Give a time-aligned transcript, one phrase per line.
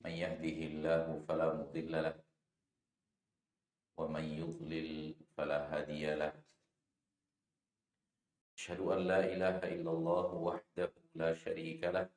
[0.00, 2.16] من يهده الله فلا مضل له
[3.96, 6.34] ومن يضلل فلا هادي له.
[8.58, 12.10] أشهد أن لا إله إلا الله وحده لا شريك له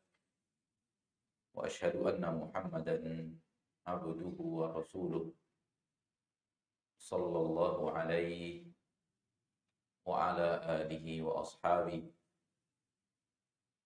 [1.54, 2.98] وأشهد أن محمدا
[3.88, 5.34] عبده ورسوله
[6.98, 8.66] صلى الله عليه
[10.06, 10.50] وعلى
[10.81, 12.03] آله وأصحابه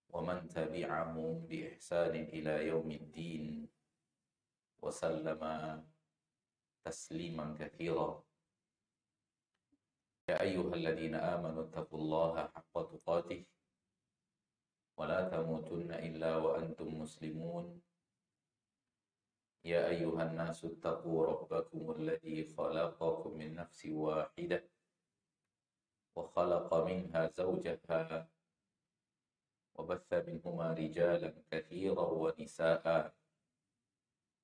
[0.09, 3.74] ومن تبعهم بإحسان إلى يوم الدين.
[4.85, 5.41] وسلم
[6.85, 8.23] تسليما كثيرا.
[10.29, 13.45] يا أيها الذين آمنوا اتقوا الله حق تقاته
[14.97, 17.81] ولا تموتن إلا وأنتم مسلمون.
[19.65, 24.69] يا أيها الناس اتقوا ربكم الذي خلقكم من نفس واحدة
[26.15, 28.29] وخلق منها زوجها
[29.75, 32.85] وبث منهما رجالا كثيرا ونساء.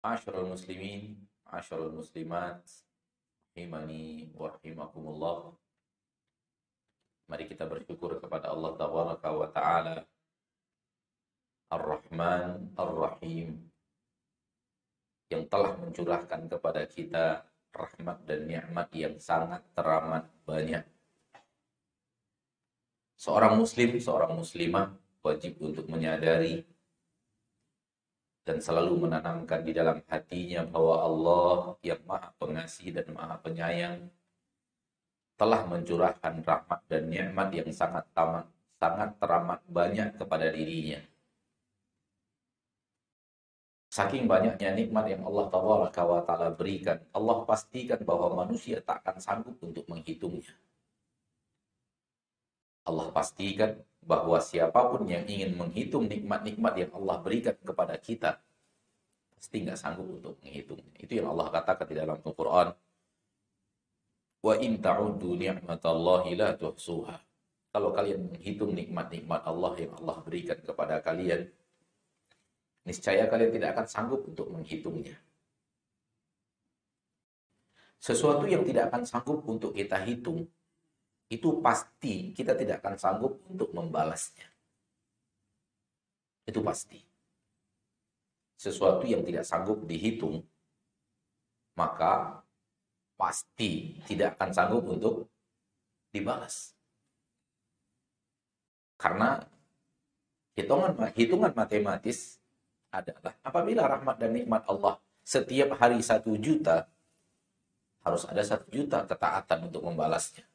[0.00, 1.12] Asyarul muslimin,
[1.44, 2.64] asyarul muslimat,
[3.52, 5.52] rahimani wa rahimakumullah.
[7.28, 10.00] Mari kita bersyukur kepada Allah Tabaraka wa Ta'ala
[11.68, 13.60] Ar-Rahman Ar-Rahim
[15.28, 20.82] yang telah mencurahkan kepada kita rahmat dan nikmat yang sangat teramat banyak.
[23.20, 26.64] Seorang muslim, seorang muslimah wajib untuk menyadari
[28.44, 34.08] dan selalu menanamkan di dalam hatinya bahwa Allah yang maha pengasih dan maha penyayang
[35.36, 38.44] telah mencurahkan rahmat dan nikmat yang sangat tamat,
[38.76, 41.00] sangat teramat banyak kepada dirinya.
[43.90, 49.82] Saking banyaknya nikmat yang Allah Taala berikan, Allah pastikan bahwa manusia tak akan sanggup untuk
[49.90, 50.54] menghitungnya.
[52.90, 58.42] Allah pastikan bahwa siapa pun yang ingin menghitung nikmat-nikmat yang Allah berikan kepada kita,
[59.38, 60.94] pasti nggak sanggup untuk menghitungnya.
[60.98, 62.68] Itu yang Allah katakan di dalam Al-Quran.
[64.40, 67.16] Wa in ta'uddu ni'matallahi la tuhsuha.
[67.70, 71.46] Kalau kalian menghitung nikmat-nikmat Allah yang Allah berikan kepada kalian,
[72.82, 75.14] niscaya kalian tidak akan sanggup untuk menghitungnya.
[78.00, 80.48] Sesuatu yang tidak akan sanggup untuk kita hitung,
[81.30, 84.50] itu pasti kita tidak akan sanggup untuk membalasnya.
[86.42, 86.98] Itu pasti.
[88.58, 90.42] Sesuatu yang tidak sanggup dihitung,
[91.78, 92.42] maka
[93.14, 95.30] pasti tidak akan sanggup untuk
[96.10, 96.74] dibalas.
[98.98, 99.38] Karena
[100.58, 102.42] hitungan hitungan matematis
[102.90, 106.90] adalah apabila rahmat dan nikmat Allah setiap hari satu juta,
[108.02, 110.49] harus ada satu juta ketaatan untuk membalasnya.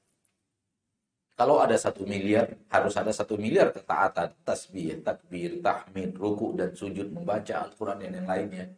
[1.35, 7.11] Kalau ada satu miliar, harus ada satu miliar ketaatan, tasbih, takbir, tahmid, ruku, dan sujud,
[7.11, 8.71] membaca Al-Quran dan yang lainnya.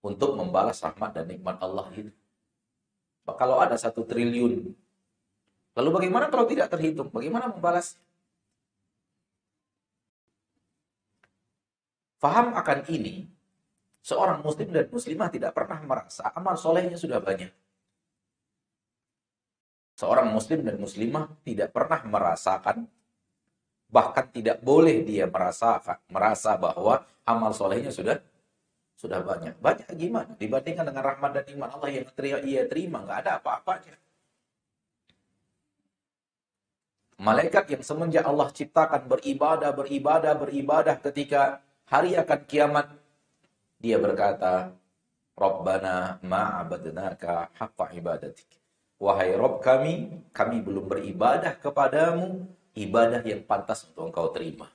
[0.00, 2.08] Untuk membalas rahmat dan nikmat Allah itu.
[3.28, 4.72] Kalau ada satu triliun,
[5.76, 7.12] lalu bagaimana kalau tidak terhitung?
[7.12, 8.00] Bagaimana membalasnya?
[12.16, 13.28] Faham akan ini,
[14.00, 17.52] seorang muslim dan muslimah tidak pernah merasa amal solehnya sudah banyak.
[19.96, 22.84] Seorang muslim dan muslimah tidak pernah merasakan,
[23.88, 28.20] bahkan tidak boleh dia merasakan, merasa bahwa amal solehnya sudah
[28.96, 29.56] sudah banyak.
[29.60, 30.32] Banyak gimana?
[30.36, 32.06] Dibandingkan dengan rahmat dan iman Allah yang
[32.44, 33.96] ia terima, nggak ada apa-apanya.
[37.16, 42.92] Malaikat yang semenjak Allah ciptakan beribadah, beribadah, beribadah ketika hari akan kiamat.
[43.80, 44.72] Dia berkata,
[45.36, 48.65] Rabbana ma'abadnaka haqqa ibadatik.
[48.96, 54.72] Wahai Rob kami, kami belum beribadah kepadamu ibadah yang pantas untuk engkau terima.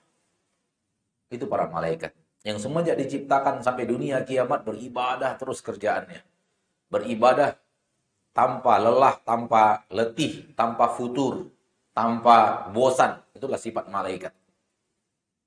[1.29, 2.13] Itu para malaikat.
[2.41, 6.21] Yang semenjak diciptakan sampai dunia kiamat beribadah terus kerjaannya.
[6.89, 7.57] Beribadah
[8.33, 11.49] tanpa lelah, tanpa letih, tanpa futur,
[11.93, 13.21] tanpa bosan.
[13.33, 14.33] Itulah sifat malaikat.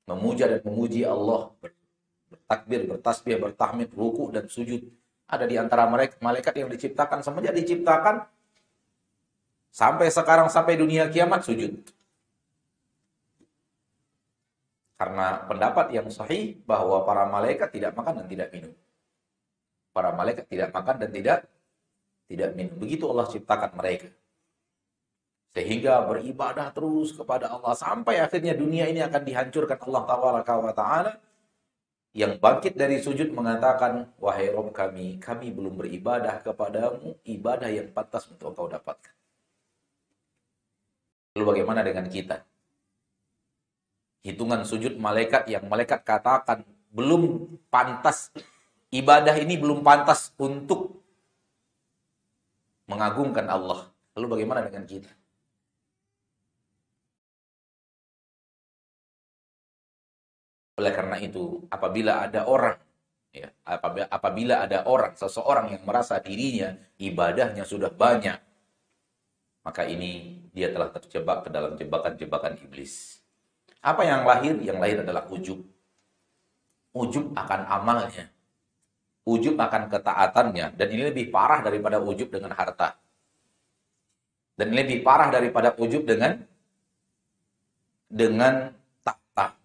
[0.06, 1.50] Memuja dan memuji Allah.
[2.30, 4.82] Bertakbir, bertasbih, bertahmid, ruku dan sujud.
[5.26, 8.33] Ada di antara mereka malaikat yang diciptakan semenjak diciptakan
[9.74, 11.82] sampai sekarang sampai dunia kiamat sujud.
[14.94, 18.70] Karena pendapat yang sahih bahwa para malaikat tidak makan dan tidak minum.
[19.90, 21.38] Para malaikat tidak makan dan tidak
[22.30, 22.78] tidak minum.
[22.78, 24.08] Begitu Allah ciptakan mereka.
[25.54, 30.02] Sehingga beribadah terus kepada Allah sampai akhirnya dunia ini akan dihancurkan Allah
[30.74, 31.12] Taala
[32.14, 38.30] yang bangkit dari sujud mengatakan, Wahai Rob kami, kami belum beribadah kepadamu, ibadah yang pantas
[38.30, 39.23] untuk engkau dapatkan.
[41.34, 42.42] Lalu bagaimana dengan kita?
[44.24, 48.32] hitungan sujud malaikat yang malaikat katakan belum pantas
[48.88, 51.04] ibadah ini belum pantas untuk
[52.88, 53.92] mengagungkan Allah.
[54.16, 55.12] Lalu bagaimana dengan kita?
[60.74, 62.78] Oleh karena itu, apabila ada orang
[63.30, 68.38] ya, apabila, apabila ada orang seseorang yang merasa dirinya ibadahnya sudah banyak,
[69.64, 73.24] maka ini dia telah terjebak ke dalam jebakan-jebakan iblis.
[73.80, 74.60] Apa yang lahir?
[74.60, 75.64] Yang lahir adalah ujub.
[76.92, 78.28] Ujub akan amalnya.
[79.24, 80.76] Ujub akan ketaatannya.
[80.76, 83.00] Dan ini lebih parah daripada ujub dengan harta.
[84.54, 86.44] Dan ini lebih parah daripada ujub dengan
[88.06, 88.70] dengan
[89.00, 89.56] tahta.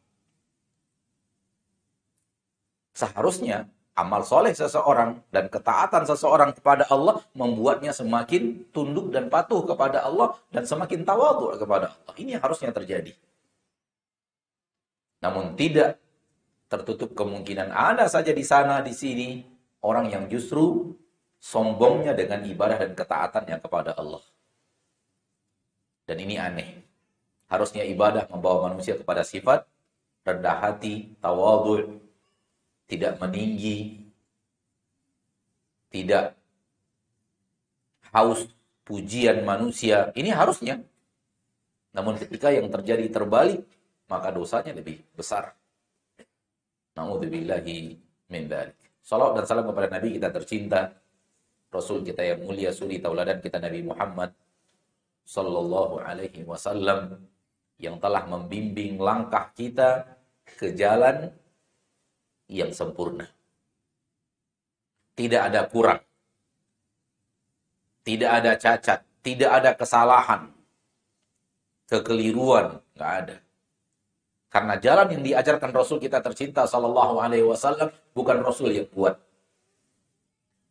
[2.96, 3.68] Seharusnya
[4.00, 10.40] amal soleh seseorang dan ketaatan seseorang kepada Allah membuatnya semakin tunduk dan patuh kepada Allah
[10.50, 12.14] dan semakin tawadu kepada Allah.
[12.16, 13.12] Ini harusnya terjadi.
[15.20, 16.00] Namun tidak
[16.72, 19.44] tertutup kemungkinan ada saja di sana di sini
[19.84, 20.96] orang yang justru
[21.40, 24.24] sombongnya dengan ibadah dan ketaatannya kepada Allah.
[26.08, 26.70] Dan ini aneh.
[27.50, 29.66] Harusnya ibadah membawa manusia kepada sifat
[30.22, 31.98] rendah hati, tawadhu,
[32.86, 33.99] tidak meninggi,
[35.90, 36.38] tidak
[38.14, 38.50] haus
[38.86, 40.10] pujian manusia.
[40.18, 40.82] Ini harusnya.
[41.94, 43.66] Namun ketika yang terjadi terbalik,
[44.10, 45.54] maka dosanya lebih besar.
[46.98, 47.98] Nauzubillahi
[48.30, 48.78] min dzalik.
[49.06, 50.94] Salawat dan salam kepada Nabi kita tercinta,
[51.70, 54.34] Rasul kita yang mulia, suri tauladan kita Nabi Muhammad
[55.26, 57.22] sallallahu alaihi wasallam
[57.78, 61.30] yang telah membimbing langkah kita ke jalan
[62.50, 63.30] yang sempurna.
[65.20, 66.00] Tidak ada kurang.
[68.08, 70.48] Tidak ada cacat, tidak ada kesalahan,
[71.92, 73.38] kekeliruan, nggak ada.
[74.48, 79.20] Karena jalan yang diajarkan Rasul kita tercinta Sallallahu Alaihi Wasallam bukan Rasul yang buat.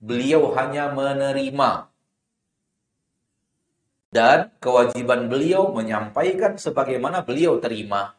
[0.00, 1.92] Beliau hanya menerima.
[4.08, 8.16] Dan kewajiban beliau menyampaikan sebagaimana beliau terima.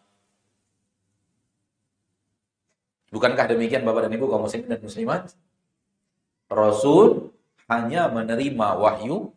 [3.10, 5.34] Bukankah demikian Bapak dan Ibu kaum muslimin dan muslimat?
[6.50, 7.30] Rasul
[7.70, 9.32] hanya menerima wahyu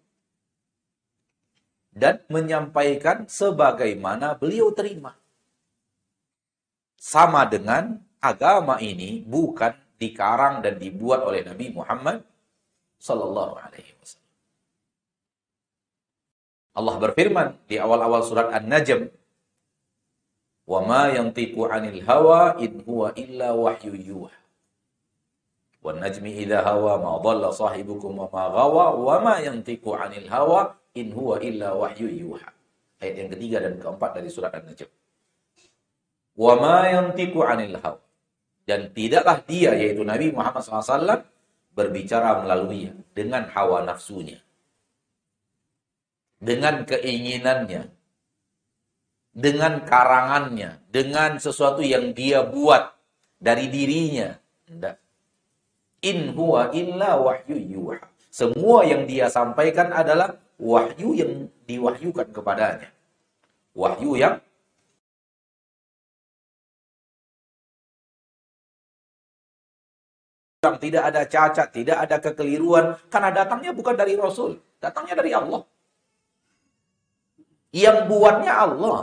[1.93, 5.13] dan menyampaikan sebagaimana beliau terima
[6.97, 12.25] sama dengan agama ini bukan dikarang dan dibuat oleh Nabi Muhammad
[12.97, 14.33] sallallahu alaihi wasallam.
[16.73, 19.13] Allah berfirman di awal-awal surat An-Najm,
[20.65, 24.42] "Wa ma yantiqu 'anil hawa in huwa illa wahyu yuha."
[25.83, 30.79] Wan najmi idza hawa ma dhalla sahibukum wa ma ghawa wa ma yantiqu 'anil hawa
[30.95, 32.51] in huwa illa wahyu yuha.
[33.03, 34.87] Ayat yang ketiga dan keempat dari surat An-Najm.
[36.39, 37.99] Wa ma yantiqu 'anil hawa.
[38.63, 41.27] Dan tidaklah dia yaitu Nabi Muhammad SAW
[41.75, 44.39] berbicara melalui dengan hawa nafsunya.
[46.39, 47.91] Dengan keinginannya.
[49.35, 50.79] Dengan karangannya.
[50.95, 52.95] Dengan sesuatu yang dia buat
[53.43, 54.39] dari dirinya.
[54.71, 55.02] Tidak.
[56.03, 58.03] In huwa illa wahyu yuha.
[58.33, 62.91] Semua yang dia sampaikan adalah wahyu yang diwahyukan kepadanya.
[63.77, 64.43] Wahyu yang
[70.63, 75.67] tidak ada cacat, tidak ada kekeliruan, karena datangnya bukan dari Rasul, datangnya dari Allah.
[77.75, 78.99] Yang buatnya Allah.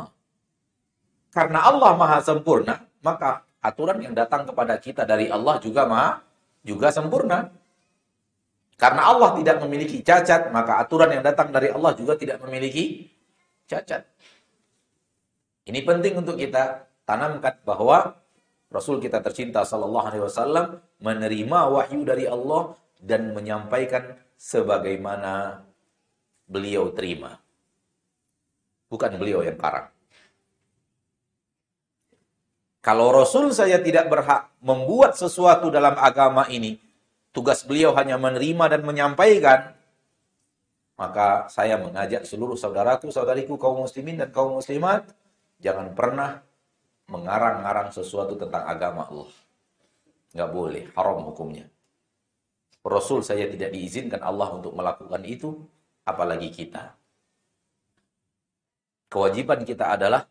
[1.36, 6.24] Karena Allah maha sempurna, maka aturan yang datang kepada kita dari Allah juga maha,
[6.64, 7.52] juga sempurna.
[8.80, 13.12] Karena Allah tidak memiliki cacat, maka aturan yang datang dari Allah juga tidak memiliki
[13.68, 14.08] cacat.
[15.68, 18.16] Ini penting untuk kita tanamkan bahwa
[18.72, 25.66] Rasul kita tercinta sallallahu alaihi wasallam menerima wahyu dari Allah dan menyampaikan sebagaimana
[26.48, 27.36] beliau terima.
[28.88, 29.92] Bukan beliau yang karang.
[32.80, 36.80] Kalau Rasul saya tidak berhak membuat sesuatu dalam agama ini,
[37.36, 39.76] tugas beliau hanya menerima dan menyampaikan,
[40.96, 45.12] maka saya mengajak seluruh saudaraku, saudariku, kaum muslimin dan kaum muslimat,
[45.60, 46.40] jangan pernah
[47.12, 49.32] mengarang-arang sesuatu tentang agama Allah.
[50.36, 51.68] Nggak boleh, haram hukumnya.
[52.80, 55.60] Rasul saya tidak diizinkan Allah untuk melakukan itu,
[56.08, 56.96] apalagi kita.
[59.12, 60.24] Kewajiban kita adalah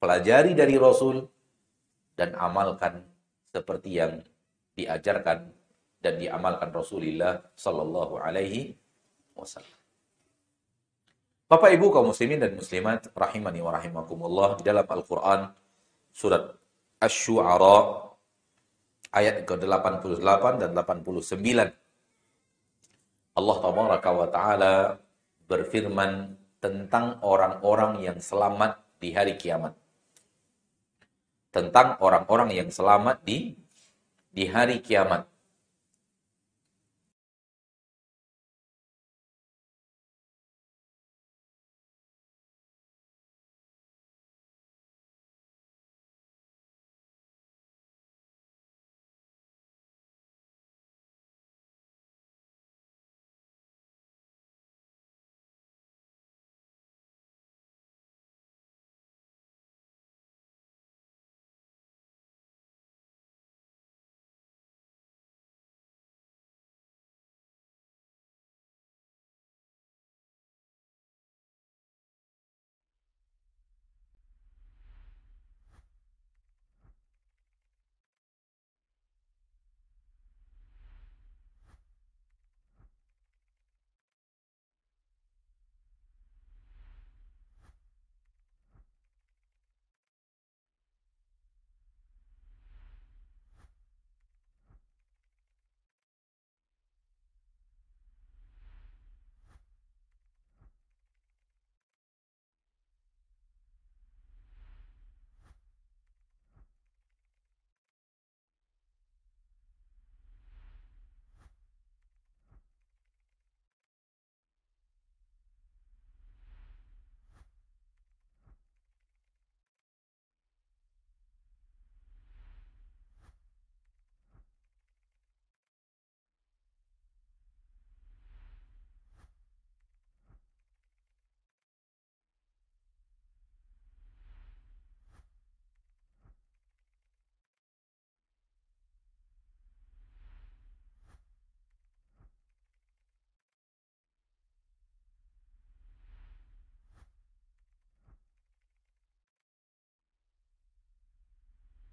[0.00, 1.37] pelajari dari Rasul
[2.18, 3.06] dan amalkan
[3.54, 4.18] seperti yang
[4.74, 5.54] diajarkan
[6.02, 8.74] dan diamalkan Rasulullah Sallallahu Alaihi
[9.38, 9.78] Wasallam.
[11.48, 15.48] Bapak Ibu kaum muslimin dan muslimat rahimani wa rahimakumullah di dalam Al-Qur'an
[16.12, 16.58] surat
[16.98, 18.04] Asy-Syu'ara
[19.14, 21.72] ayat ke-88 dan 89.
[23.38, 24.74] Allah tabaraka wa taala
[25.46, 29.77] berfirman tentang orang-orang yang selamat di hari kiamat.
[31.48, 33.56] Tentang orang-orang yang selamat di
[34.28, 35.26] di hari kiamat.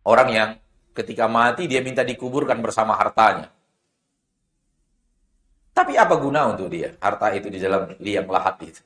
[0.05, 0.49] Orang yang
[0.93, 3.49] ketika mati dia minta dikuburkan bersama hartanya.
[5.75, 8.81] Tapi apa guna untuk dia harta itu di dalam liang lahat itu?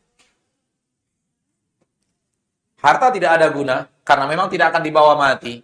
[2.79, 5.59] Harta tidak ada guna karena memang tidak akan dibawa mati.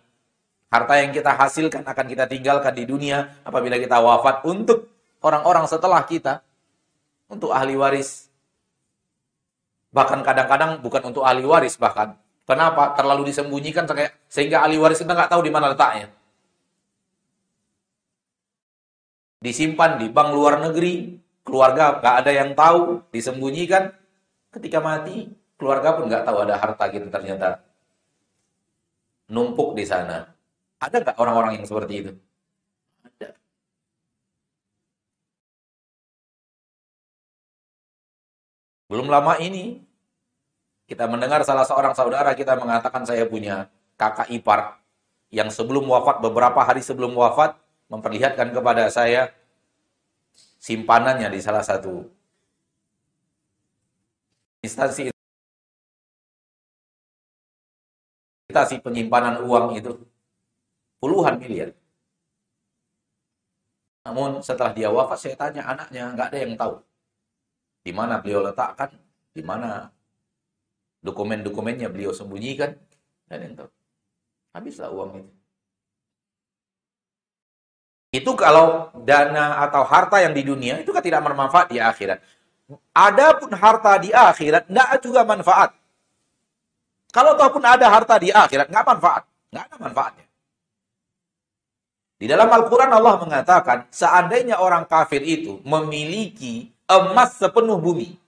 [0.68, 4.92] Harta yang kita hasilkan akan kita tinggalkan di dunia apabila kita wafat untuk
[5.24, 6.44] orang-orang setelah kita.
[7.26, 8.30] Untuk ahli waris.
[9.90, 12.20] Bahkan kadang-kadang bukan untuk ahli waris bahkan.
[12.46, 12.94] Kenapa?
[12.94, 13.90] Terlalu disembunyikan
[14.30, 16.14] sehingga ahli waris kita nggak tahu di mana letaknya.
[19.42, 23.94] Disimpan di bank luar negeri, keluarga nggak ada yang tahu, disembunyikan.
[24.54, 27.66] Ketika mati, keluarga pun nggak tahu ada harta gitu ternyata
[29.30, 30.25] numpuk di sana.
[30.82, 32.12] Ada nggak orang-orang yang seperti itu?
[33.02, 33.30] Ada.
[38.90, 39.82] Belum lama ini
[40.86, 44.77] kita mendengar salah seorang saudara kita mengatakan saya punya kakak ipar
[45.34, 47.58] yang sebelum wafat, beberapa hari sebelum wafat,
[47.89, 49.34] memperlihatkan kepada saya
[50.62, 52.06] simpanannya di salah satu
[54.65, 55.13] instansi
[58.50, 59.94] instansi penyimpanan uang itu
[60.98, 61.70] puluhan miliar.
[64.06, 66.75] Namun setelah dia wafat saya tanya anaknya nggak ada yang tahu
[67.86, 68.89] di mana beliau letakkan,
[69.34, 69.94] di mana
[71.06, 72.74] Dokumen-dokumennya beliau sembunyikan.
[73.30, 73.70] Dan yang tahu.
[74.58, 75.32] Habislah uang itu.
[78.16, 82.24] Itu kalau dana atau harta yang di dunia itu kan tidak bermanfaat di akhirat.
[82.96, 85.76] Adapun harta di akhirat tidak juga manfaat.
[87.12, 89.24] Kalau ataupun ada harta di akhirat, nggak manfaat.
[89.48, 90.26] Nggak ada manfaatnya.
[92.20, 98.20] Di dalam Al-Quran Allah mengatakan, seandainya orang kafir itu memiliki emas sepenuh bumi.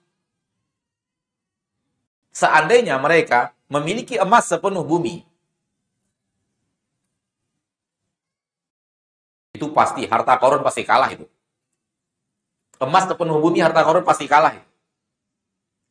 [2.38, 5.26] Seandainya mereka memiliki emas sepenuh bumi.
[9.58, 11.26] Itu pasti, harta korun pasti kalah itu.
[12.78, 14.54] Emas sepenuh bumi, harta korun pasti kalah.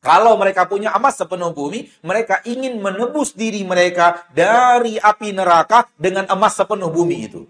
[0.00, 6.24] Kalau mereka punya emas sepenuh bumi, mereka ingin menebus diri mereka dari api neraka dengan
[6.32, 7.44] emas sepenuh bumi itu.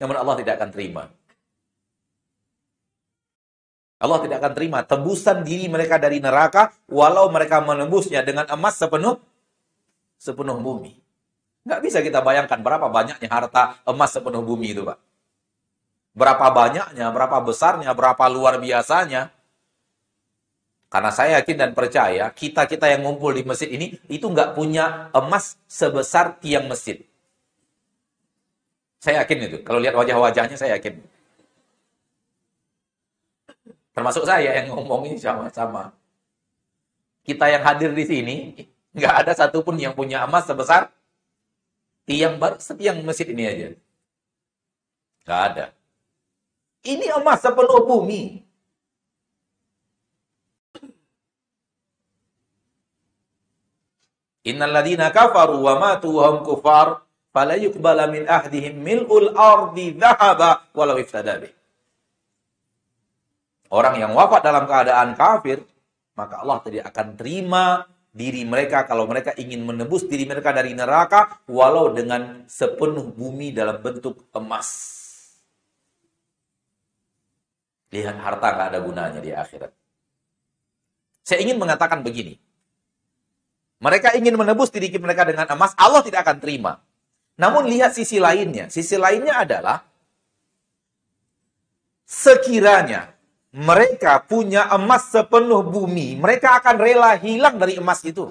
[0.00, 1.17] Namun Allah tidak akan terima.
[3.98, 9.18] Allah tidak akan terima tebusan diri mereka dari neraka walau mereka menebusnya dengan emas sepenuh
[10.18, 10.98] sepenuh bumi.
[11.66, 14.98] Nggak bisa kita bayangkan berapa banyaknya harta emas sepenuh bumi itu, Pak.
[16.16, 19.30] Berapa banyaknya, berapa besarnya, berapa luar biasanya.
[20.88, 25.60] Karena saya yakin dan percaya, kita-kita yang ngumpul di masjid ini, itu nggak punya emas
[25.68, 27.04] sebesar tiang masjid.
[28.98, 29.58] Saya yakin itu.
[29.62, 30.98] Kalau lihat wajah-wajahnya, saya yakin.
[33.98, 35.90] Termasuk saya yang ngomong ini sama-sama.
[37.26, 38.36] Kita yang hadir di sini,
[38.94, 40.94] nggak ada satupun yang punya emas sebesar
[42.06, 43.68] tiang baru setiang masjid ini aja.
[45.26, 45.66] Nggak ada.
[46.86, 48.38] Ini emas sepenuh bumi.
[54.46, 57.02] Innal ladina kafaru wa matu wa kufar
[57.34, 61.57] fala yuqbala min ahdihim mil'ul ardi dhahaba walau iftada
[63.68, 65.60] Orang yang wafat dalam keadaan kafir,
[66.16, 71.44] maka Allah tidak akan terima diri mereka kalau mereka ingin menebus diri mereka dari neraka
[71.46, 74.68] walau dengan sepenuh bumi dalam bentuk emas.
[77.92, 79.72] Lihat harta nggak ada gunanya di akhirat.
[81.24, 82.40] Saya ingin mengatakan begini.
[83.78, 86.72] Mereka ingin menebus diri mereka dengan emas, Allah tidak akan terima.
[87.38, 88.66] Namun lihat sisi lainnya.
[88.72, 89.86] Sisi lainnya adalah
[92.08, 93.17] sekiranya
[93.54, 98.28] mereka punya emas sepenuh bumi, mereka akan rela hilang dari emas itu.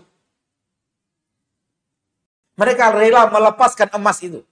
[2.58, 4.45] Mereka rela melepaskan emas itu.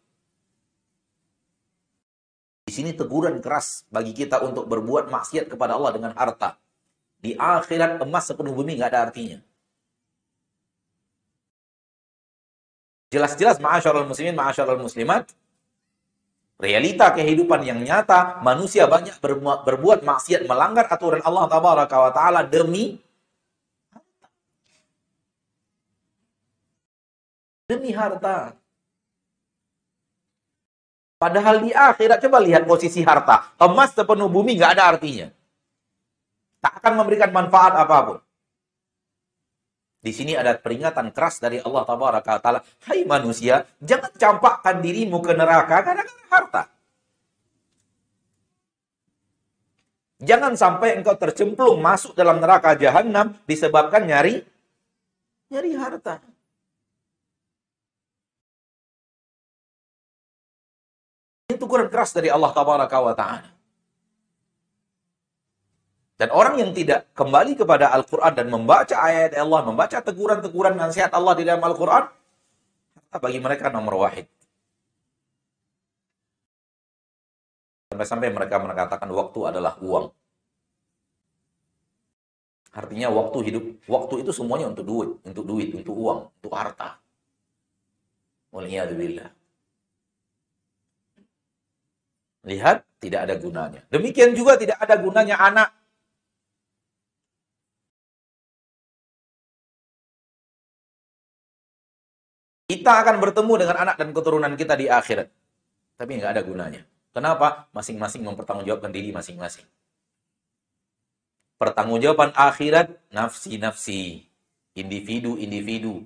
[2.66, 6.58] Di sini teguran keras bagi kita untuk berbuat maksiat kepada Allah dengan harta.
[7.22, 9.38] Di akhirat emas sepenuh bumi nggak ada artinya.
[13.14, 15.30] Jelas-jelas ma'asyarul muslimin, ma'asyarul muslimat,
[16.56, 22.42] realita kehidupan yang nyata, manusia banyak berbuat, berbuat maksiat, melanggar aturan Allah tabaraka wa ta'ala
[22.48, 23.00] demi
[27.68, 28.56] demi harta.
[31.16, 33.56] Padahal di akhirat, coba lihat posisi harta.
[33.58, 35.28] Emas sepenuh bumi nggak ada artinya.
[36.60, 38.18] Tak akan memberikan manfaat apa pun.
[40.06, 42.62] Di sini ada peringatan keras dari Allah Tabaraka Ta'ala.
[42.86, 46.70] Hai manusia, jangan campakkan dirimu ke neraka karena harta.
[50.22, 54.46] Jangan sampai engkau tercemplung masuk dalam neraka jahanam disebabkan nyari
[55.50, 56.22] nyari harta.
[61.50, 63.55] Ini teguran keras dari Allah Ta'ala.
[66.16, 71.36] Dan orang yang tidak kembali kepada Al-Quran dan membaca ayat Allah, membaca teguran-teguran nasihat Allah
[71.36, 72.08] di dalam Al-Quran,
[73.20, 74.28] bagi mereka nomor wahid.
[77.92, 80.12] Sampai-sampai mereka mengatakan waktu adalah uang.
[82.76, 87.00] Artinya waktu hidup, waktu itu semuanya untuk duit, untuk duit, untuk uang, untuk harta.
[88.52, 89.32] Waliyahzubillah.
[92.52, 93.82] Lihat, tidak ada gunanya.
[93.88, 95.72] Demikian juga tidak ada gunanya anak.
[102.76, 105.32] Kita akan bertemu dengan anak dan keturunan kita di akhirat.
[105.96, 106.82] Tapi nggak ada gunanya.
[107.16, 107.72] Kenapa?
[107.72, 109.64] Masing-masing mempertanggungjawabkan diri masing-masing.
[111.56, 114.28] Pertanggungjawaban akhirat, nafsi-nafsi.
[114.76, 116.04] Individu-individu.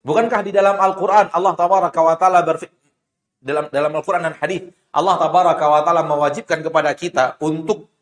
[0.00, 2.40] Bukankah di dalam Al-Quran Allah tabaraka wa ta'ala
[3.44, 7.92] dalam dalam Al-Quran dan hadis Allah tabaraka wa ta'ala mewajibkan kepada kita untuk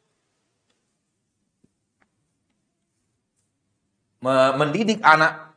[4.24, 5.52] mendidik anak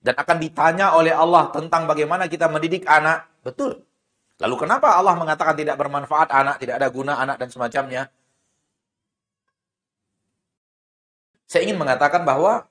[0.00, 3.28] dan akan ditanya oleh Allah tentang bagaimana kita mendidik anak.
[3.44, 3.84] Betul.
[4.40, 8.08] Lalu kenapa Allah mengatakan tidak bermanfaat anak, tidak ada guna anak dan semacamnya?
[11.44, 12.70] Saya ingin mengatakan bahwa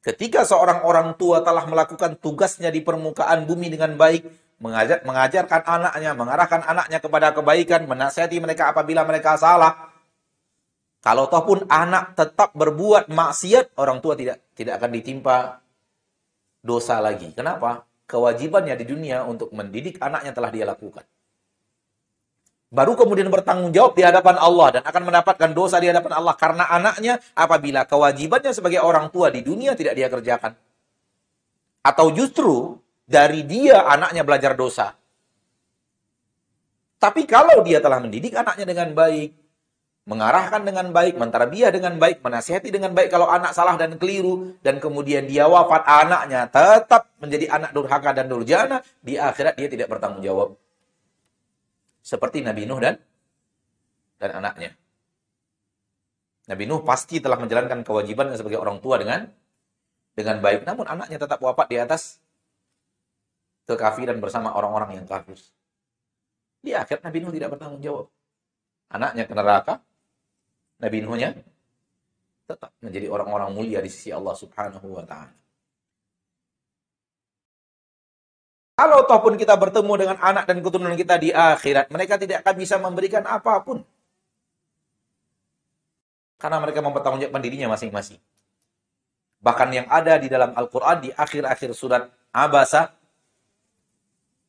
[0.00, 4.24] Ketika seorang orang tua telah melakukan tugasnya di permukaan bumi dengan baik,
[4.56, 9.89] mengajar, mengajarkan anaknya, mengarahkan anaknya kepada kebaikan, menasihati mereka apabila mereka salah.
[11.00, 15.64] Kalau toh pun anak tetap berbuat maksiat, orang tua tidak tidak akan ditimpa
[16.60, 17.32] dosa lagi.
[17.32, 17.88] Kenapa?
[18.04, 21.04] Kewajibannya di dunia untuk mendidik anaknya telah dia lakukan.
[22.70, 26.70] Baru kemudian bertanggung jawab di hadapan Allah dan akan mendapatkan dosa di hadapan Allah karena
[26.70, 30.52] anaknya apabila kewajibannya sebagai orang tua di dunia tidak dia kerjakan.
[31.82, 34.94] Atau justru dari dia anaknya belajar dosa.
[37.00, 39.39] Tapi kalau dia telah mendidik anaknya dengan baik,
[40.08, 44.80] mengarahkan dengan baik, mentarbiah dengan baik, menasihati dengan baik kalau anak salah dan keliru dan
[44.80, 50.24] kemudian dia wafat anaknya tetap menjadi anak durhaka dan durjana, di akhirat dia tidak bertanggung
[50.24, 50.56] jawab.
[52.00, 52.96] Seperti Nabi Nuh dan
[54.16, 54.72] dan anaknya.
[56.48, 59.28] Nabi Nuh pasti telah menjalankan kewajiban sebagai orang tua dengan
[60.16, 62.18] dengan baik, namun anaknya tetap wafat di atas
[63.68, 65.38] kekafiran bersama orang-orang yang kafir.
[66.60, 68.10] Di akhir Nabi Nuh tidak bertanggung jawab.
[68.90, 69.74] Anaknya ke neraka,
[70.80, 71.36] Nabi Nuhnya
[72.48, 75.36] tetap menjadi orang-orang mulia di sisi Allah Subhanahu wa taala.
[78.80, 82.54] Kalau toh pun kita bertemu dengan anak dan keturunan kita di akhirat, mereka tidak akan
[82.56, 83.84] bisa memberikan apa pun.
[86.40, 88.16] Karena mereka mempertanggungjawabkan dirinya masing-masing.
[89.44, 92.96] Bahkan yang ada di dalam Al-Quran di akhir-akhir surat Abasa,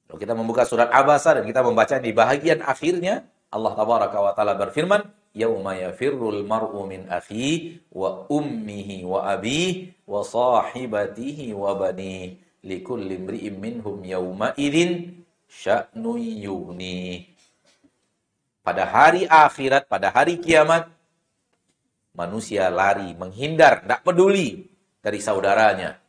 [0.07, 4.55] kalau kita membuka surat Abasa dan kita membaca di bahagian akhirnya, Allah tabaraka wa taala
[4.55, 5.03] berfirman,
[5.35, 13.59] "Yauma yafirrul mar'u min akhi wa ummihi wa abihi wa sahibatihi wa bani likulli imri'in
[13.59, 17.27] minhum yauma idzin sya'nu yughni."
[18.63, 20.87] Pada hari akhirat, pada hari kiamat,
[22.15, 24.63] manusia lari, menghindar, tidak peduli
[25.03, 26.01] dari saudaranya.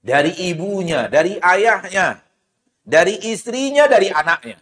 [0.00, 2.24] dari ibunya, dari ayahnya,
[2.84, 4.58] dari istrinya, dari anaknya.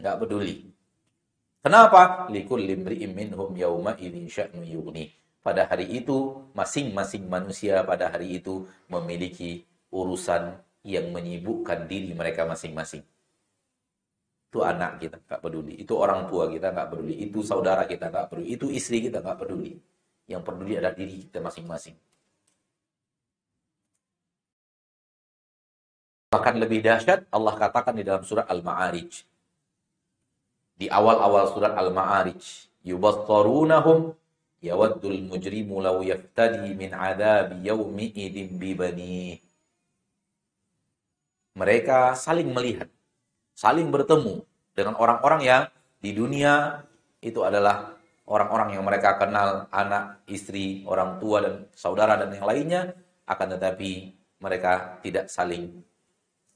[0.00, 0.56] Enggak peduli.
[1.60, 2.26] Kenapa?
[2.32, 5.12] Likul limri'im minhum yauma idzin sya'nu yughni.
[5.40, 13.04] Pada hari itu, masing-masing manusia pada hari itu memiliki urusan yang menyibukkan diri mereka masing-masing.
[14.50, 15.78] Itu anak kita, nggak peduli.
[15.80, 17.14] Itu orang tua kita, nggak peduli.
[17.24, 18.46] Itu saudara kita, nggak peduli.
[18.56, 19.76] Itu istri kita, nggak peduli.
[20.28, 21.96] Yang peduli adalah diri kita masing-masing.
[26.30, 29.26] Bahkan lebih dahsyat Allah katakan di dalam surat Al-Ma'arij.
[30.78, 34.14] Di awal-awal surat Al-Ma'arij, yubattarunahum
[34.62, 39.42] yawaddul mujrimu law yaftadi min adabi yawmi idin bibani.
[41.58, 42.86] Mereka saling melihat,
[43.58, 45.62] saling bertemu dengan orang-orang yang
[45.98, 46.86] di dunia
[47.18, 47.98] itu adalah
[48.30, 52.94] orang-orang yang mereka kenal, anak, istri, orang tua, dan saudara, dan yang lainnya,
[53.26, 55.89] akan tetapi mereka tidak saling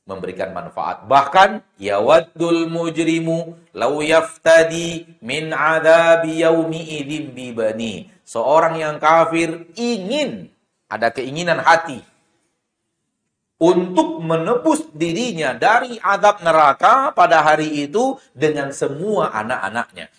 [0.05, 1.09] memberikan manfaat.
[1.09, 8.13] Bahkan yawaddul mujrimu law yaftadi min adabi yaumi idzin bibani.
[8.25, 10.49] Seorang yang kafir ingin
[10.89, 12.01] ada keinginan hati
[13.61, 20.13] untuk menebus dirinya dari adab neraka pada hari itu dengan semua anak-anaknya.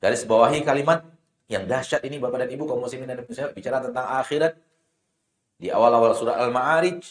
[0.00, 1.04] Garis bawahi kalimat
[1.52, 4.56] yang dahsyat ini Bapak dan Ibu kaum muslimin dan muslimat bicara tentang akhirat
[5.60, 7.04] di awal-awal surah Al-Ma'arij.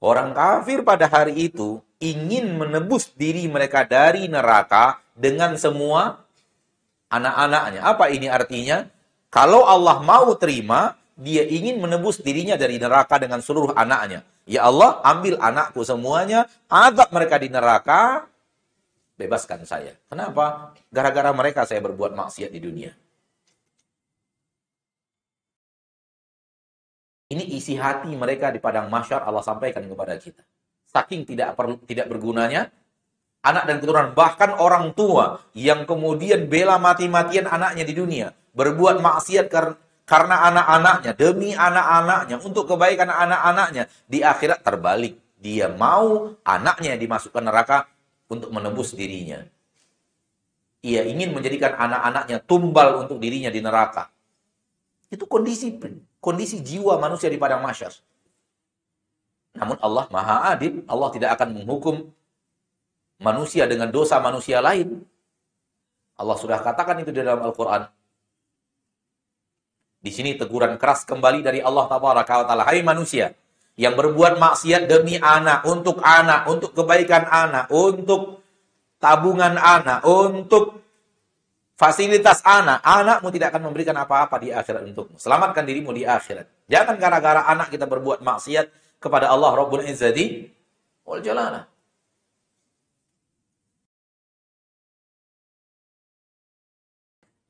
[0.00, 6.24] Orang kafir pada hari itu ingin menebus diri mereka dari neraka dengan semua
[7.12, 7.80] anak-anaknya.
[7.84, 8.88] Apa ini artinya?
[9.28, 14.24] Kalau Allah mau terima, dia ingin menebus dirinya dari neraka dengan seluruh anaknya.
[14.46, 18.30] Ya Allah, ambil anakku semuanya, adab mereka di neraka,
[19.18, 19.96] bebaskan saya.
[20.06, 20.76] Kenapa?
[20.92, 22.92] Gara-gara mereka saya berbuat maksiat di dunia.
[27.26, 30.46] Ini isi hati mereka di padang masyar Allah sampaikan kepada kita.
[30.86, 32.70] Saking tidak perlu tidak bergunanya
[33.46, 39.46] anak dan keturunan bahkan orang tua yang kemudian bela mati-matian anaknya di dunia, berbuat maksiat
[40.06, 45.18] karena anak-anaknya, demi anak-anaknya, untuk kebaikan anak-anaknya, di akhirat terbalik.
[45.36, 47.86] Dia mau anaknya dimasukkan neraka
[48.30, 49.42] untuk menebus dirinya.
[50.86, 54.10] Ia ingin menjadikan anak-anaknya tumbal untuk dirinya di neraka.
[55.06, 55.78] Itu kondisi
[56.18, 57.94] kondisi jiwa manusia di padang masyar.
[59.56, 62.12] Namun Allah Maha Adil, Allah tidak akan menghukum
[63.22, 65.00] manusia dengan dosa manusia lain.
[66.16, 67.88] Allah sudah katakan itu di dalam Al-Qur'an.
[70.00, 72.64] Di sini teguran keras kembali dari Allah Taala.
[72.68, 73.32] Hai manusia
[73.76, 78.40] yang berbuat maksiat demi anak, untuk anak, untuk kebaikan anak, untuk
[78.96, 80.85] tabungan anak, untuk
[81.76, 85.20] fasilitas anak, anakmu tidak akan memberikan apa-apa di akhirat untukmu.
[85.20, 86.48] Selamatkan dirimu di akhirat.
[86.66, 90.48] Jangan gara-gara anak kita berbuat maksiat kepada Allah Rabbul Izzati
[91.04, 91.68] wal Jalana.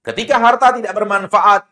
[0.06, 1.66] Ketika harta tidak bermanfaat,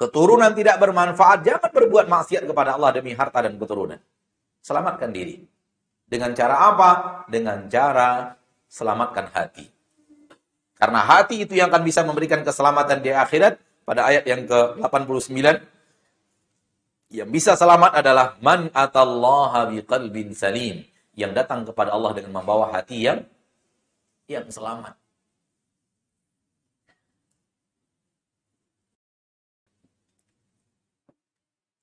[0.00, 4.00] keturunan tidak bermanfaat, jangan berbuat maksiat kepada Allah demi harta dan keturunan.
[4.64, 5.44] Selamatkan diri.
[6.08, 6.90] Dengan cara apa?
[7.28, 8.32] Dengan cara
[8.72, 9.75] selamatkan hati.
[10.76, 13.56] Karena hati itu yang akan bisa memberikan keselamatan di akhirat
[13.88, 15.40] pada ayat yang ke-89
[17.06, 20.82] yang bisa selamat adalah man atallaha biqalbin salim
[21.16, 23.24] yang datang kepada Allah dengan membawa hati yang
[24.26, 24.98] yang selamat.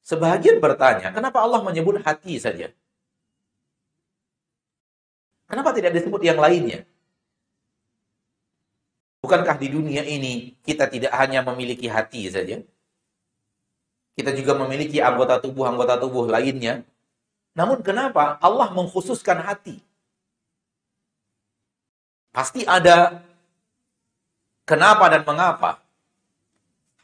[0.04, 2.68] Sebagian bertanya, kenapa Allah menyebut hati saja?
[5.48, 6.84] Kenapa tidak disebut yang lainnya?
[9.24, 12.60] Bukankah di dunia ini kita tidak hanya memiliki hati saja?
[14.20, 16.84] Kita juga memiliki anggota tubuh-anggota tubuh lainnya.
[17.56, 19.80] Namun kenapa Allah mengkhususkan hati?
[22.36, 23.24] Pasti ada
[24.68, 25.80] kenapa dan mengapa.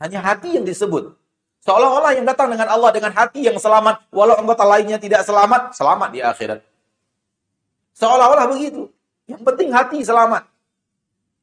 [0.04, 1.16] Hanya hati yang disebut.
[1.64, 6.10] Seolah-olah yang datang dengan Allah dengan hati yang selamat, walau anggota lainnya tidak selamat, selamat
[6.12, 6.60] di akhirat.
[7.96, 8.92] Seolah-olah begitu.
[9.24, 10.59] Yang penting hati selamat.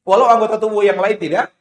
[0.07, 1.51] Walau anggota tubuh yang lain tidak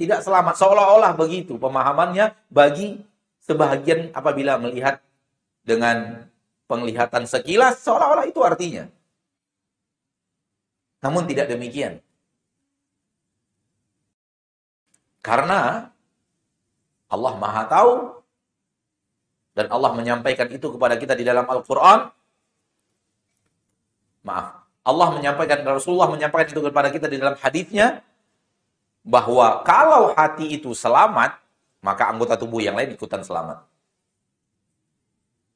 [0.00, 0.56] tidak selamat.
[0.56, 3.04] Seolah-olah begitu pemahamannya bagi
[3.44, 5.04] sebahagian apabila melihat
[5.60, 6.24] dengan
[6.64, 8.88] penglihatan sekilas seolah-olah itu artinya.
[11.04, 12.00] Namun tidak demikian.
[15.20, 15.92] Karena
[17.12, 18.24] Allah Maha tahu
[19.52, 22.08] dan Allah menyampaikan itu kepada kita di dalam Al-Qur'an.
[24.24, 28.00] Maaf, Allah menyampaikan Rasulullah menyampaikan itu kepada kita di dalam hadisnya
[29.04, 31.36] bahwa kalau hati itu selamat,
[31.84, 33.64] maka anggota tubuh yang lain ikutan selamat.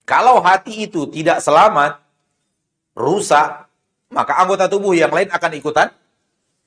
[0.05, 1.97] Kalau hati itu tidak selamat,
[2.93, 3.65] rusak,
[4.13, 5.89] maka anggota tubuh yang lain akan ikutan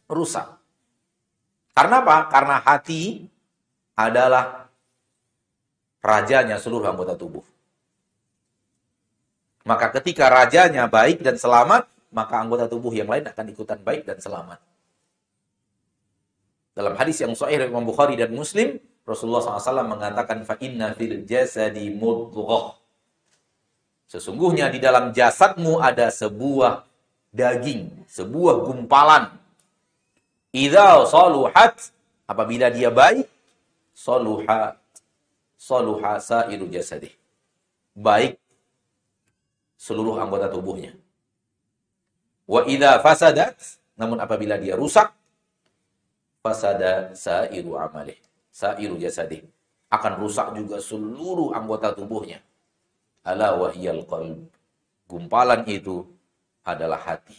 [0.09, 0.57] rusak.
[1.77, 2.17] Karena apa?
[2.33, 3.29] Karena hati
[3.93, 4.65] adalah
[6.01, 7.45] rajanya seluruh anggota tubuh.
[9.67, 14.17] Maka ketika rajanya baik dan selamat, maka anggota tubuh yang lain akan ikutan baik dan
[14.21, 14.59] selamat.
[16.77, 22.77] Dalam hadis yang sahih dari Imam Bukhari dan Muslim, Rasulullah SAW mengatakan fil jasadi mudghah.
[24.07, 26.85] Sesungguhnya di dalam jasadmu ada sebuah
[27.33, 29.35] daging, sebuah gumpalan.
[30.53, 31.91] Idza saluhat
[32.29, 33.27] apabila dia baik,
[33.91, 34.77] saluha
[35.57, 37.11] saluha sairu jasadih.
[37.97, 38.37] Baik
[39.81, 40.93] seluruh anggota tubuhnya.
[42.47, 43.59] Wa idza fasadat,
[43.99, 45.11] namun apabila dia rusak,
[46.39, 48.15] fasada sairu amalih,
[48.47, 49.43] sairu jasadih.
[49.91, 52.39] Akan rusak juga seluruh anggota tubuhnya.
[53.23, 54.47] Ala wahyal qalb.
[55.07, 56.03] Gumpalan itu
[56.63, 57.35] adalah hati.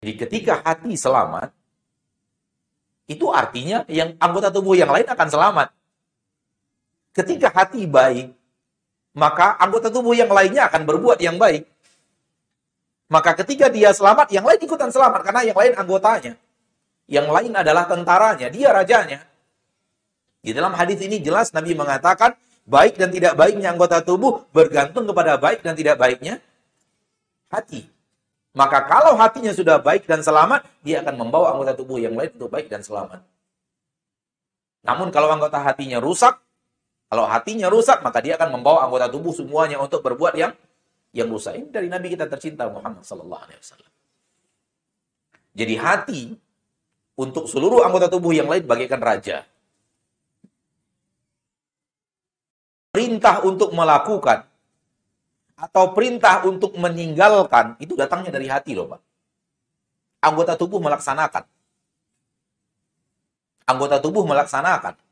[0.00, 1.52] Jadi ketika hati selamat,
[3.04, 5.68] itu artinya yang anggota tubuh yang lain akan selamat.
[7.12, 8.32] Ketika hati baik,
[9.12, 11.68] maka anggota tubuh yang lainnya akan berbuat yang baik.
[13.12, 16.32] Maka ketika dia selamat, yang lain ikutan selamat karena yang lain anggotanya.
[17.04, 19.20] Yang lain adalah tentaranya, dia rajanya.
[20.40, 22.32] Di dalam hadis ini jelas Nabi mengatakan
[22.64, 26.40] baik dan tidak baiknya anggota tubuh bergantung kepada baik dan tidak baiknya
[27.52, 27.86] hati.
[28.52, 32.52] Maka kalau hatinya sudah baik dan selamat, dia akan membawa anggota tubuh yang lain untuk
[32.52, 33.20] baik dan selamat.
[34.82, 36.41] Namun kalau anggota hatinya rusak,
[37.12, 40.56] kalau hatinya rusak, maka dia akan membawa anggota tubuh semuanya untuk berbuat yang
[41.12, 41.60] yang rusak.
[41.60, 43.92] Ini dari Nabi kita tercinta Muhammad Sallallahu Alaihi Wasallam.
[45.52, 46.22] Jadi hati
[47.20, 49.44] untuk seluruh anggota tubuh yang lain bagaikan raja.
[52.96, 54.48] Perintah untuk melakukan
[55.60, 59.00] atau perintah untuk meninggalkan itu datangnya dari hati loh Pak.
[60.32, 61.44] Anggota tubuh melaksanakan.
[63.68, 65.11] Anggota tubuh melaksanakan.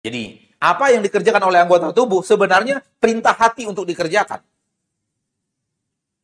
[0.00, 4.40] Jadi, apa yang dikerjakan oleh anggota tubuh sebenarnya perintah hati untuk dikerjakan.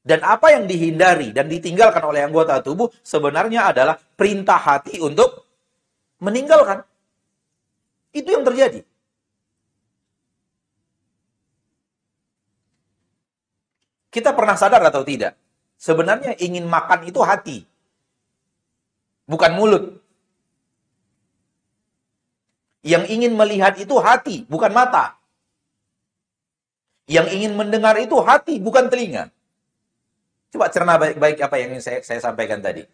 [0.06, 5.42] Dan apa yang dihindari dan ditinggalkan oleh anggota tubuh sebenarnya adalah perintah hati untuk
[6.22, 6.86] meninggalkan.
[8.14, 8.86] Itu yang terjadi.
[14.14, 15.36] Kita pernah sadar atau tidak?
[15.76, 17.66] Sebenarnya ingin makan itu hati.
[19.26, 20.05] Bukan mulut.
[22.86, 25.18] Yang ingin melihat itu hati, bukan mata.
[27.10, 29.34] Yang ingin mendengar itu hati, bukan telinga.
[30.54, 32.86] Coba cerna baik-baik apa yang saya, saya sampaikan tadi.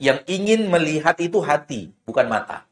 [0.00, 2.64] Yang ingin melihat itu hati, bukan mata.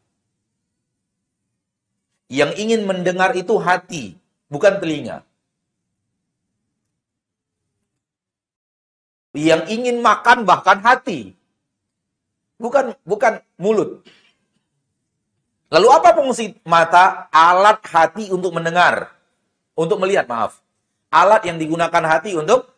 [2.33, 4.17] Yang ingin mendengar itu hati,
[4.49, 5.21] bukan telinga.
[9.37, 11.37] Yang ingin makan bahkan hati.
[12.57, 14.01] Bukan bukan mulut.
[15.67, 17.27] Lalu apa fungsi mata?
[17.35, 19.11] Alat hati untuk mendengar.
[19.75, 20.63] Untuk melihat, maaf.
[21.11, 22.71] Alat yang digunakan hati untuk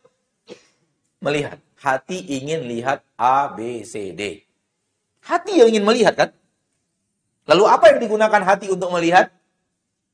[1.20, 1.60] melihat.
[1.78, 4.42] Hati ingin lihat A, B, C, D.
[5.22, 6.30] Hati yang ingin melihat kan?
[7.46, 9.30] Lalu apa yang digunakan hati untuk melihat?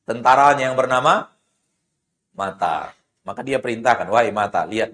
[0.05, 1.31] Tentaranya yang bernama
[2.37, 2.93] mata.
[3.25, 4.93] Maka dia perintahkan, wahai mata, lihat.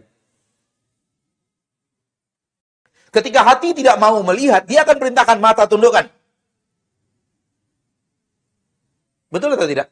[3.12, 6.08] Ketika hati tidak mau melihat, dia akan perintahkan mata tundukkan.
[9.32, 9.88] Betul atau tidak?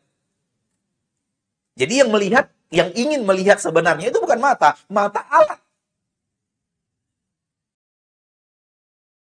[1.79, 5.59] Jadi yang melihat, yang ingin melihat sebenarnya itu bukan mata, mata alat.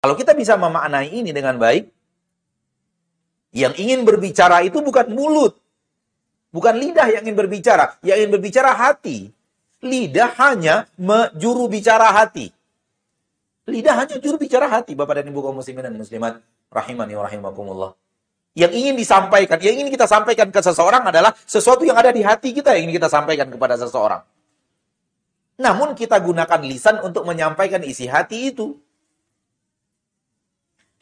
[0.02, 1.86] Kalau kita bisa memaknai ini dengan baik,
[3.54, 5.54] yang ingin berbicara itu bukan mulut,
[6.50, 9.30] bukan lidah yang ingin berbicara, yang ingin berbicara hati.
[9.80, 10.89] Lidah hanya
[11.38, 12.52] juru bicara hati.
[13.69, 16.41] Lidah hanya juru bicara hati, Bapak dan Ibu kaum muslimin dan muslimat
[16.74, 17.91] rahimani wa rahimakumullah.
[18.60, 22.52] Yang ingin disampaikan, yang ingin kita sampaikan ke seseorang adalah sesuatu yang ada di hati
[22.52, 24.19] kita yang ingin kita sampaikan kepada seseorang.
[25.63, 28.76] Namun kita gunakan lisan untuk menyampaikan isi hati itu.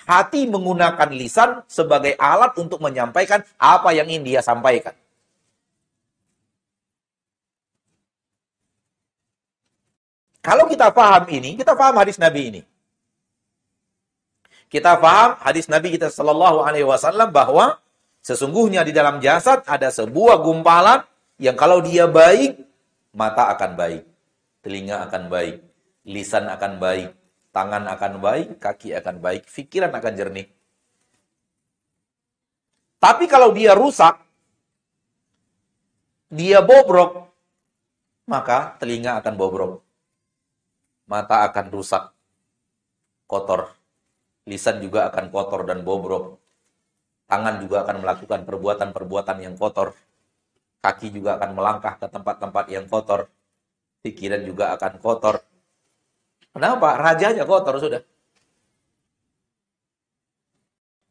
[0.05, 4.93] Hati menggunakan lisan sebagai alat untuk menyampaikan apa yang ingin dia sampaikan.
[10.45, 12.61] Kalau kita paham ini, kita paham hadis Nabi ini.
[14.67, 17.79] Kita paham hadis Nabi kita Shallallahu Alaihi Wasallam bahwa
[18.19, 21.07] sesungguhnya di dalam jasad ada sebuah gumpalan
[21.39, 22.59] yang kalau dia baik,
[23.15, 24.03] mata akan baik,
[24.59, 25.63] telinga akan baik,
[26.03, 27.15] lisan akan baik,
[27.55, 30.47] tangan akan baik, kaki akan baik, pikiran akan jernih.
[32.99, 34.19] Tapi kalau dia rusak,
[36.27, 37.31] dia bobrok,
[38.27, 39.79] maka telinga akan bobrok.
[41.07, 42.11] Mata akan rusak,
[43.31, 43.76] kotor
[44.47, 46.39] lisan juga akan kotor dan bobrok.
[47.27, 49.91] Tangan juga akan melakukan perbuatan-perbuatan yang kotor.
[50.79, 53.27] Kaki juga akan melangkah ke tempat-tempat yang kotor.
[53.99, 55.43] Pikiran juga akan kotor.
[56.55, 56.95] Kenapa?
[56.95, 58.01] Rajanya kotor sudah.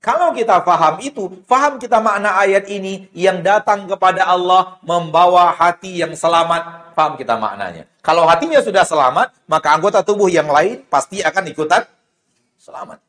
[0.00, 5.98] Kalau kita faham itu, faham kita makna ayat ini yang datang kepada Allah membawa hati
[5.98, 7.90] yang selamat, faham kita maknanya.
[8.06, 11.82] Kalau hatinya sudah selamat, maka anggota tubuh yang lain pasti akan ikutan
[12.54, 13.05] selamat.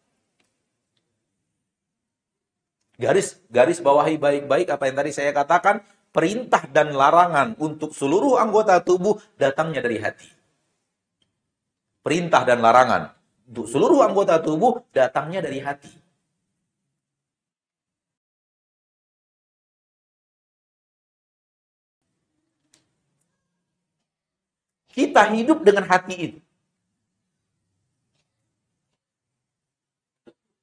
[2.97, 8.82] Garis garis bawahi baik-baik apa yang tadi saya katakan, perintah dan larangan untuk seluruh anggota
[8.82, 10.26] tubuh datangnya dari hati.
[12.01, 13.13] Perintah dan larangan
[13.45, 15.93] untuk seluruh anggota tubuh datangnya dari hati.
[24.89, 26.47] Kita hidup dengan hati itu.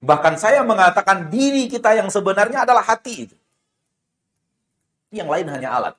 [0.04, 3.36] Bahkan saya mengatakan diri kita yang sebenarnya adalah hati itu.
[5.08, 5.94] Yang lain hanya alat.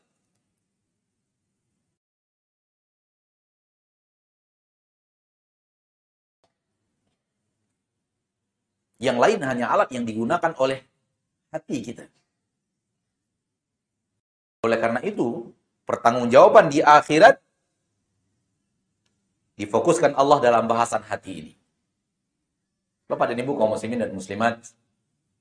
[9.02, 10.86] Yang lain hanya alat yang digunakan oleh
[11.50, 12.06] hati kita.
[14.62, 15.50] Oleh karena itu,
[15.90, 17.42] pertanggungjawaban di akhirat
[19.58, 21.54] difokuskan Allah dalam bahasan hati ini.
[23.06, 24.66] Bapak dan Ibu kaum muslimin dan muslimat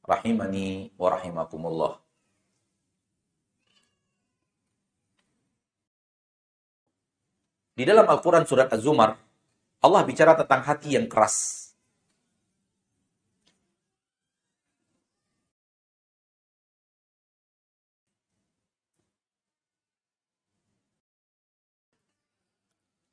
[0.05, 1.97] rahimani wa rahimakumullah.
[7.75, 9.17] Di dalam Al-Quran surat Az-Zumar,
[9.81, 11.73] Allah bicara tentang hati yang keras.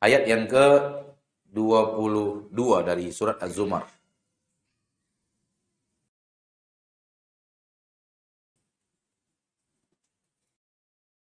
[0.02, 4.01] Ayat yang ke-22 dari surat Az-Zumar.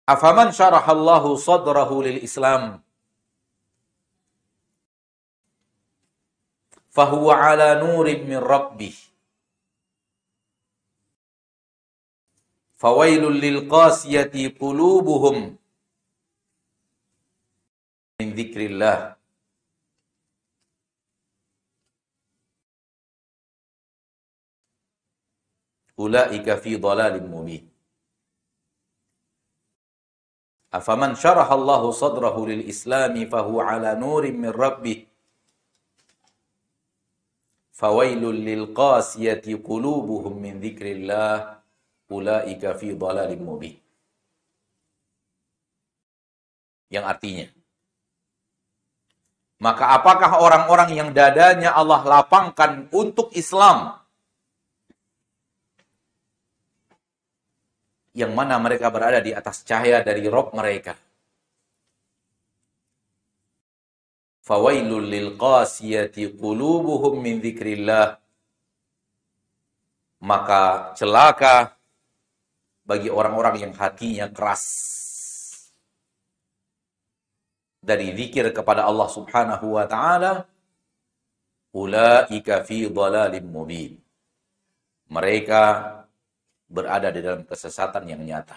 [0.08, 2.80] Afaman syarahallahu sadrahu lil Islam
[6.96, 8.96] fahuwa ala nurin min rabbih
[12.84, 15.60] fawailul lil qasiyati qulubuhum
[18.18, 19.00] min dzikrillah
[26.06, 27.64] ulaika fi dhalalin mubin
[30.74, 35.08] Afaman syarahallahu sadrahu lil islami fahu ala nurim min rabbih.
[37.72, 41.62] Fawailul lil qasiyati qulubuhum min dzikrillah
[42.10, 43.78] ulaika fi dhalalim mubin.
[46.92, 47.48] Yang artinya
[49.58, 53.98] maka apakah orang-orang yang dadanya Allah lapangkan untuk Islam
[58.18, 60.98] yang mana mereka berada di atas cahaya dari Rob mereka.
[64.42, 68.18] Fawailul lil qasiyati qulubuhum min dzikrillah.
[70.26, 71.78] Maka celaka
[72.82, 74.66] bagi orang-orang yang hatinya keras
[77.86, 80.50] dari zikir kepada Allah Subhanahu wa taala
[81.78, 83.94] ulaika fi dhalalim mubin.
[85.14, 85.62] Mereka
[86.68, 88.56] berada di dalam kesesatan yang nyata.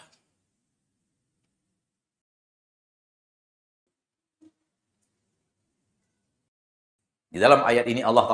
[7.30, 8.26] Di dalam ayat ini Allah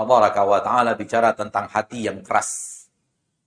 [0.65, 2.73] taala bicara tentang hati yang keras.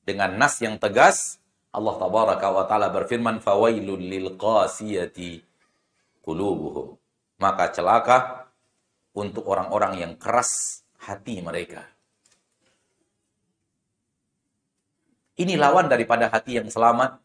[0.05, 1.41] Dengan nas yang tegas,
[1.73, 5.41] Allah taala berfirman fawailul lil qasiyati.
[7.41, 8.45] Maka celaka
[9.17, 11.82] untuk orang-orang yang keras hati mereka.
[15.39, 17.15] Ini lawan daripada hati yang selamat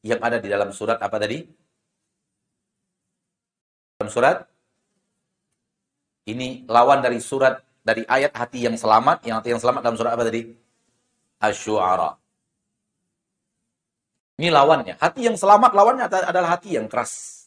[0.00, 1.44] yang ada di dalam surat apa tadi?
[4.00, 4.48] Dalam surat
[6.24, 10.12] ini lawan dari surat dari ayat hati yang selamat, yang hati yang selamat dalam surat
[10.16, 10.56] apa tadi?
[11.40, 12.16] Asy-Syu'ara.
[14.38, 14.96] Ini lawannya.
[14.96, 17.44] Hati yang selamat lawannya adalah hati yang keras.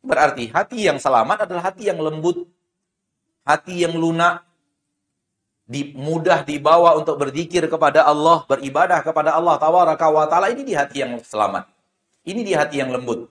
[0.00, 2.48] Berarti hati yang selamat adalah hati yang lembut,
[3.44, 4.44] hati yang lunak,
[5.70, 10.74] di, mudah dibawa untuk berzikir kepada Allah, beribadah kepada Allah tabaraka wa taala ini di
[10.74, 11.70] hati yang selamat.
[12.26, 13.30] Ini di hati yang lembut.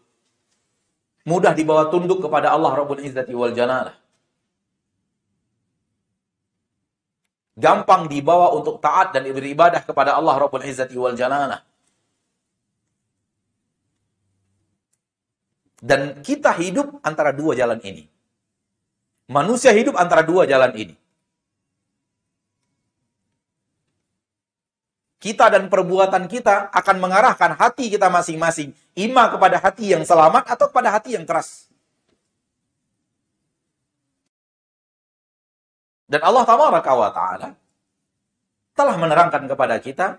[1.27, 3.93] Mudah dibawa tunduk kepada Allah Rabbul Izzati wal Jalalah.
[7.59, 11.59] Gampang dibawa untuk taat dan beribadah kepada Allah Rabbul Izzati wal Jalalah.
[15.79, 18.07] Dan kita hidup antara dua jalan ini.
[19.29, 20.97] Manusia hidup antara dua jalan ini.
[25.21, 28.73] Kita dan perbuatan kita akan mengarahkan hati kita masing-masing.
[28.97, 31.69] Ima kepada hati yang selamat atau kepada hati yang keras.
[36.09, 37.53] Dan Allah Ta'ala
[38.73, 40.17] telah menerangkan kepada kita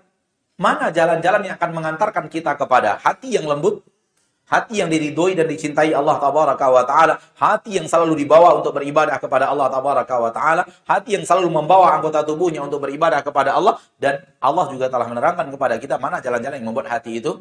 [0.55, 3.83] mana jalan-jalan yang akan mengantarkan kita kepada hati yang lembut
[4.51, 9.15] hati yang diridhoi dan dicintai Allah tabaraka wa taala, hati yang selalu dibawa untuk beribadah
[9.15, 13.79] kepada Allah tabaraka wa taala, hati yang selalu membawa anggota tubuhnya untuk beribadah kepada Allah
[13.95, 17.39] dan Allah juga telah menerangkan kepada kita mana jalan-jalan yang membuat hati itu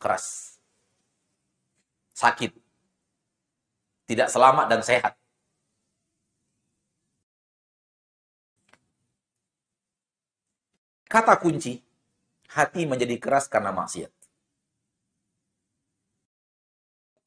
[0.00, 0.56] keras.
[2.16, 2.56] Sakit.
[4.08, 5.12] Tidak selamat dan sehat.
[11.10, 11.78] Kata kunci,
[12.54, 14.13] hati menjadi keras karena maksiat.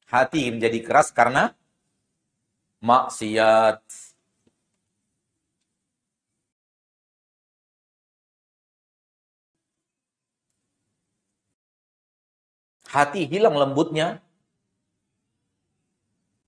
[0.08, 1.52] Hati menjadi keras karena
[2.80, 3.80] maksiat.
[12.88, 14.24] Hati hilang lembutnya.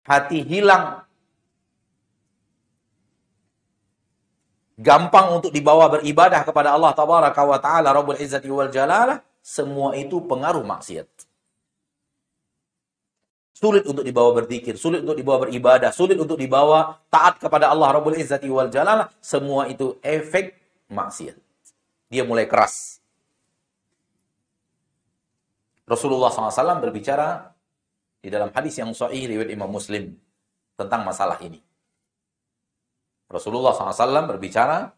[0.08, 1.04] Hati hilang
[4.80, 10.24] gampang untuk dibawa beribadah kepada Allah tabaraka wa taala Rabbul Izzati wal Jalalah, semua itu
[10.24, 11.19] pengaruh maksiat.
[13.60, 18.16] Sulit untuk dibawa berzikir, sulit untuk dibawa beribadah, sulit untuk dibawa taat kepada Allah Rabbul
[18.16, 19.12] Izzati wal Jalalah.
[19.20, 20.56] Semua itu efek
[20.88, 21.36] maksiat.
[22.08, 23.04] Dia mulai keras.
[25.84, 27.52] Rasulullah SAW berbicara
[28.24, 30.16] di dalam hadis yang sahih riwayat Imam Muslim
[30.80, 31.60] tentang masalah ini.
[33.28, 34.88] Rasulullah SAW berbicara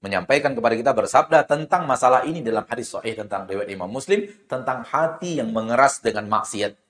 [0.00, 4.88] menyampaikan kepada kita bersabda tentang masalah ini dalam hadis sahih tentang riwayat Imam Muslim tentang
[4.88, 6.87] hati yang mengeras dengan maksiat.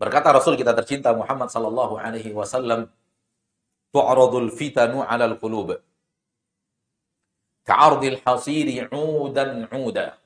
[0.00, 2.88] Berkata Rasul kita tercinta Muhammad sallallahu alaihi wasallam,
[3.92, 5.76] "Tu'radul fitanu 'alal qulub."
[7.68, 10.16] Ka'ardil hasiri 'udan 'uda.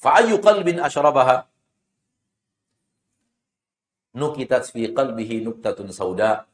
[0.00, 1.44] Fa'ayyu qalbin ashrabaha
[4.16, 6.48] nukitat fi qalbihi nuktatun sauda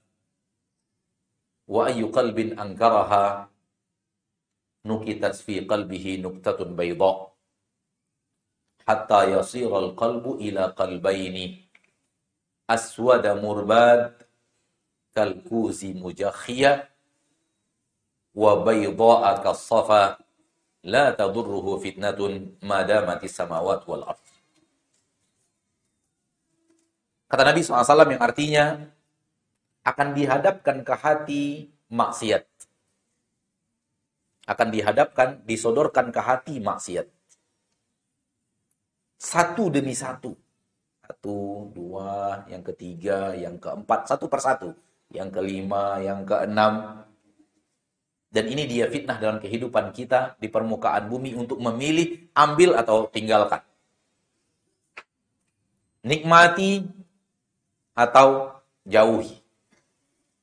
[1.66, 3.48] wa ayyu qalbin ankaraha
[4.84, 7.32] nukitat fi qalbihi nuktatun bayda
[8.86, 11.66] hatta yasiral qalbu ila qalbaini
[12.70, 14.14] aswada murbad
[15.10, 16.86] kalkuzi mujakhiyah
[18.36, 20.22] wa bayda'a kas-safa
[20.86, 24.22] la tadurruhu fitnatun madamati samawat wal ard.
[27.26, 28.64] Kata Nabi SAW yang artinya
[29.82, 31.44] akan dihadapkan ke hati
[31.90, 32.46] maksiat.
[34.46, 37.15] Akan dihadapkan, disodorkan ke hati maksiat.
[39.16, 40.36] Satu demi satu.
[41.00, 44.76] Satu, dua, yang ketiga, yang keempat, satu persatu.
[45.08, 47.04] Yang kelima, yang keenam.
[48.28, 53.62] Dan ini dia fitnah dalam kehidupan kita di permukaan bumi untuk memilih, ambil atau tinggalkan.
[56.04, 56.84] Nikmati
[57.96, 59.40] atau jauhi.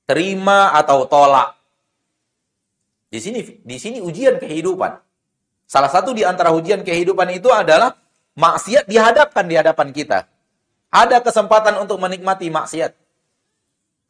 [0.09, 1.55] Terima atau tolak.
[3.07, 4.99] Di sini di sini ujian kehidupan.
[5.69, 8.02] Salah satu di antara ujian kehidupan itu adalah
[8.37, 10.25] maksiat dihadapkan di hadapan kita.
[10.93, 12.93] Ada kesempatan untuk menikmati maksiat.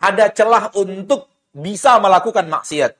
[0.03, 2.91] Ada celah untuk bisa melakukan maksiat.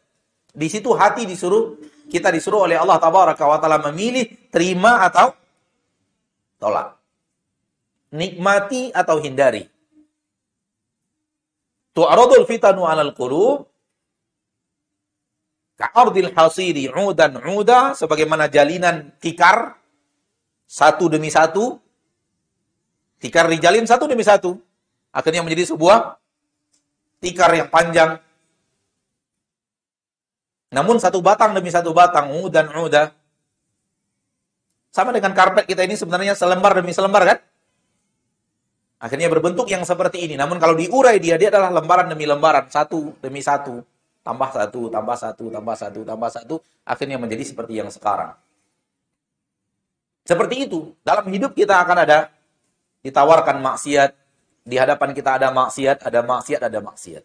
[0.54, 1.76] Di situ hati disuruh
[2.08, 5.36] kita disuruh oleh Allah tabaraka wa taala memilih terima atau
[6.62, 6.96] tolak.
[8.14, 9.66] Nikmati atau hindari.
[11.94, 13.66] Tu'radul fitanu 'alal qulub
[15.78, 19.83] ka'ardil hasiri 'udan 'uda sebagaimana jalinan tikar
[20.74, 21.78] satu demi satu
[23.22, 24.58] tikar dijalin satu demi satu
[25.14, 26.18] akhirnya menjadi sebuah
[27.22, 28.18] tikar yang panjang
[30.74, 33.14] namun satu batang demi satu batang 'udan 'uda
[34.90, 37.38] sama dengan karpet kita ini sebenarnya selembar demi selembar kan
[39.04, 40.40] Akhirnya berbentuk yang seperti ini.
[40.40, 42.72] Namun kalau diurai dia, dia adalah lembaran demi lembaran.
[42.72, 43.84] Satu demi satu.
[44.24, 46.56] Tambah satu, tambah satu, tambah satu, tambah satu.
[46.88, 48.32] Akhirnya menjadi seperti yang sekarang.
[50.24, 50.96] Seperti itu.
[51.04, 52.32] Dalam hidup kita akan ada
[53.04, 54.16] ditawarkan maksiat.
[54.64, 57.24] Di hadapan kita ada maksiat, ada maksiat, ada maksiat.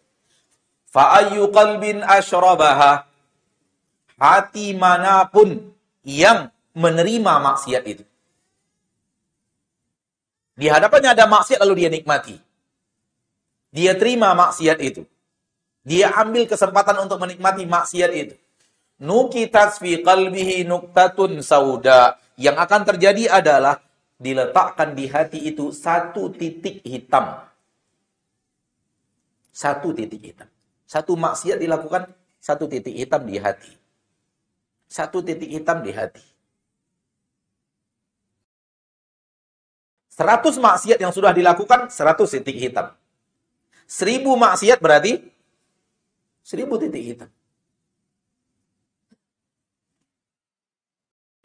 [0.91, 3.07] Fa'ayu qalbin asyrabaha.
[4.19, 5.71] Hati mana pun
[6.03, 8.03] yang menerima maksiat itu.
[10.59, 12.35] Di hadapannya ada maksiat lalu dia nikmati.
[13.71, 15.07] Dia terima maksiat itu.
[15.87, 18.35] Dia ambil kesempatan untuk menikmati maksiat itu.
[18.99, 22.19] Nukitas fi qalbihi nuktatun sauda.
[22.39, 23.83] Yang akan terjadi adalah
[24.15, 27.35] diletakkan di hati itu satu titik hitam.
[29.51, 30.47] Satu titik hitam.
[30.87, 32.07] Satu maksiat dilakukan,
[32.39, 33.75] satu titik hitam di hati.
[34.87, 36.23] Satu titik hitam di hati.
[40.15, 42.95] 100 maksiat yang sudah dilakukan, 100 titik hitam.
[43.87, 45.27] 1000 maksiat berarti
[46.43, 47.29] 1000 titik hitam.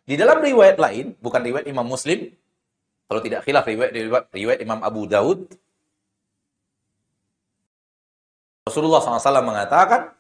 [0.05, 2.29] Di dalam riwayat lain, bukan riwayat Imam Muslim,
[3.09, 5.49] kalau tidak khilaf riwayat, riwayat, riwayat Imam Abu Daud,
[8.69, 10.13] Rasulullah SAW mengatakan,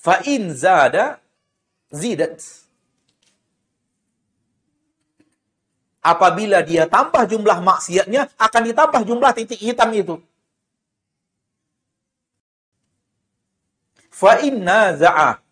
[0.00, 1.16] Fa'in zada
[1.88, 2.64] zidat.
[6.04, 10.20] apabila dia tambah jumlah maksiatnya, akan ditambah jumlah titik hitam itu.
[14.14, 15.42] Fa inna za'a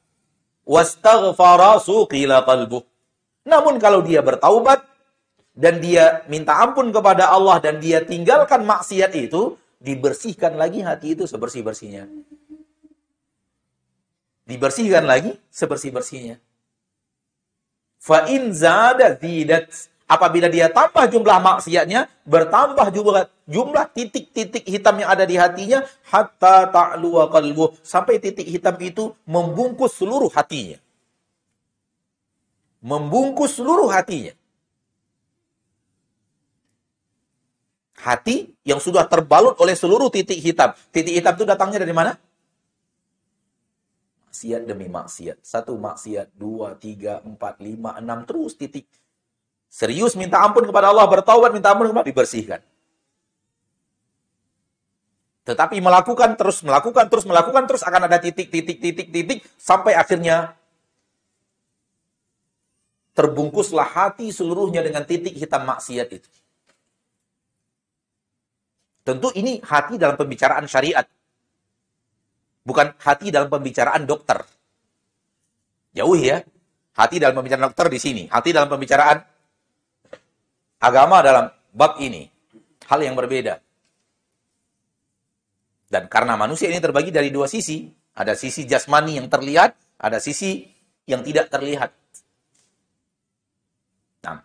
[0.63, 2.87] wastaghfara suqila qalbuh.
[3.43, 4.87] Namun kalau dia bertaubat
[5.59, 11.27] dan dia minta ampun kepada Allah dan dia tinggalkan maksiat itu, dibersihkan lagi hati itu
[11.27, 12.07] sebersih-bersihnya.
[14.47, 16.39] Dibersihkan lagi sebersih-bersihnya.
[17.99, 25.09] Fa in zada zidat Apabila dia tambah jumlah maksiatnya, bertambah jumlah jumlah titik-titik hitam yang
[25.09, 30.77] ada di hatinya hatta ta'luwa qalbuh sampai titik hitam itu membungkus seluruh hatinya.
[32.85, 34.37] Membungkus seluruh hatinya.
[37.97, 40.77] Hati yang sudah terbalut oleh seluruh titik hitam.
[40.93, 42.21] Titik hitam itu datangnya dari mana?
[44.29, 45.41] Maksiat demi maksiat.
[45.41, 48.27] Satu maksiat, dua, tiga, empat, lima, enam.
[48.27, 48.85] Terus titik
[49.73, 52.61] Serius minta ampun kepada Allah, bertaubat minta ampun kepada dibersihkan.
[55.49, 60.53] Tetapi melakukan terus, melakukan terus, melakukan terus akan ada titik, titik, titik, titik sampai akhirnya
[63.17, 66.29] terbungkuslah hati seluruhnya dengan titik hitam maksiat itu.
[69.09, 71.09] Tentu ini hati dalam pembicaraan syariat.
[72.63, 74.45] Bukan hati dalam pembicaraan dokter.
[75.97, 76.45] Jauh ya.
[76.93, 78.23] Hati dalam pembicaraan dokter di sini.
[78.31, 79.32] Hati dalam pembicaraan
[80.83, 82.27] agama dalam bab ini.
[82.91, 83.63] Hal yang berbeda.
[85.87, 87.87] Dan karena manusia ini terbagi dari dua sisi.
[88.13, 90.69] Ada sisi jasmani yang terlihat, ada sisi
[91.09, 91.97] yang tidak terlihat.
[94.21, 94.45] Nah.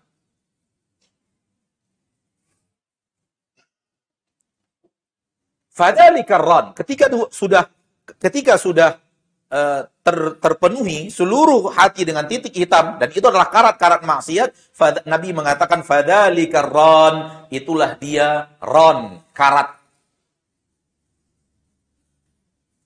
[5.68, 6.72] Fadzalika ran.
[6.72, 7.68] Ketika sudah
[8.24, 8.96] ketika sudah
[9.48, 14.50] ter, terpenuhi seluruh hati dengan titik hitam dan itu adalah karat-karat maksiat,
[15.08, 19.78] Nabi mengatakan fadzalika ran, itulah dia ron, karat.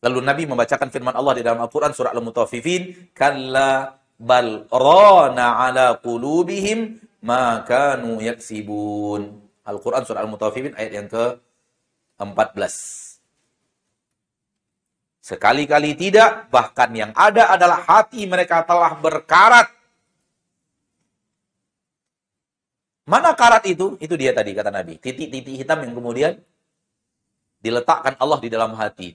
[0.01, 6.97] Lalu Nabi membacakan firman Allah di dalam Al-Qur'an surah Al-Mutaffifin, "Kalla bal rana ala qulubihim
[7.22, 9.30] ma kanu yaksibun."
[9.62, 13.01] Al-Qur'an surah Al-Mutaffifin ayat yang ke-14.
[15.22, 19.69] Sekali-kali tidak, bahkan yang ada adalah hati mereka telah berkarat.
[23.05, 24.01] Mana karat itu?
[24.01, 24.97] Itu dia tadi kata Nabi.
[24.97, 26.41] Titik-titik hitam yang kemudian
[27.61, 29.13] diletakkan Allah di dalam hati.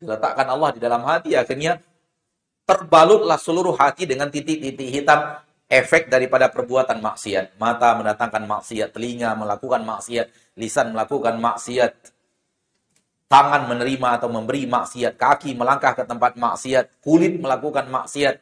[0.00, 1.78] Diletakkan Allah di dalam hati, akhirnya
[2.64, 5.36] terbalutlah seluruh hati dengan titik-titik hitam
[5.68, 7.60] efek daripada perbuatan maksiat.
[7.60, 12.11] Mata mendatangkan maksiat, telinga melakukan maksiat, lisan melakukan maksiat,
[13.32, 18.36] tangan menerima atau memberi maksiat, kaki melangkah ke tempat maksiat, kulit melakukan maksiat.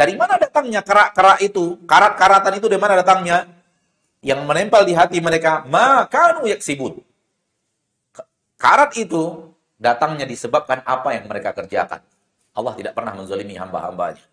[0.00, 1.76] Dari mana datangnya kerak-kerak itu?
[1.84, 3.44] Karat-karatan itu dari mana datangnya?
[4.24, 7.04] Yang menempel di hati mereka, maka yaksibun.
[8.56, 12.00] Karat itu datangnya disebabkan apa yang mereka kerjakan.
[12.56, 14.24] Allah tidak pernah menzalimi hamba-hambanya.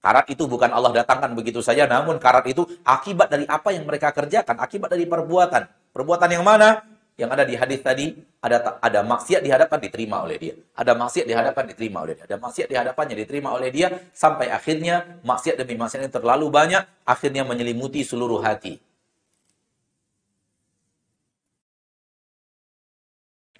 [0.00, 4.08] Karat itu bukan Allah datangkan begitu saja, namun karat itu akibat dari apa yang mereka
[4.16, 5.68] kerjakan, akibat dari perbuatan.
[5.92, 6.80] Perbuatan yang mana?
[7.20, 10.54] Yang ada di hadis tadi, ada ada maksiat dihadapkan diterima oleh dia.
[10.72, 12.24] Ada maksiat dihadapkan diterima oleh dia.
[12.24, 17.44] Ada maksiat dihadapannya diterima oleh dia sampai akhirnya maksiat demi maksiat ini terlalu banyak, akhirnya
[17.44, 18.80] menyelimuti seluruh hati.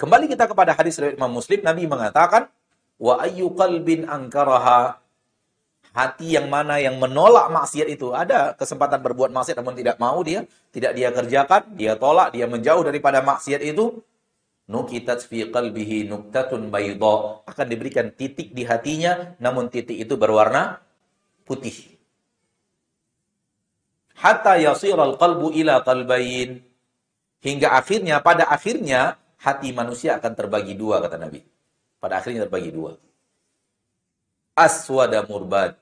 [0.01, 2.49] Kembali kita kepada hadis dari Imam Muslim, Nabi mengatakan,
[2.97, 4.97] "Wa ayyu qalbin ankaraha
[5.91, 10.47] hati yang mana yang menolak maksiat itu ada kesempatan berbuat maksiat namun tidak mau dia
[10.71, 13.99] tidak dia kerjakan dia tolak dia menjauh daripada maksiat itu
[14.71, 17.43] nukitat fi qalbihi nuktatun bayda.
[17.45, 20.79] Akan diberikan titik di hatinya namun titik itu berwarna
[21.43, 21.75] putih.
[24.15, 26.63] Hatta yasiral qalbu ila qalbayn.
[27.41, 31.43] Hingga akhirnya pada akhirnya hati manusia akan terbagi dua kata Nabi.
[31.99, 32.95] Pada akhirnya terbagi dua.
[34.55, 35.80] Aswada murbad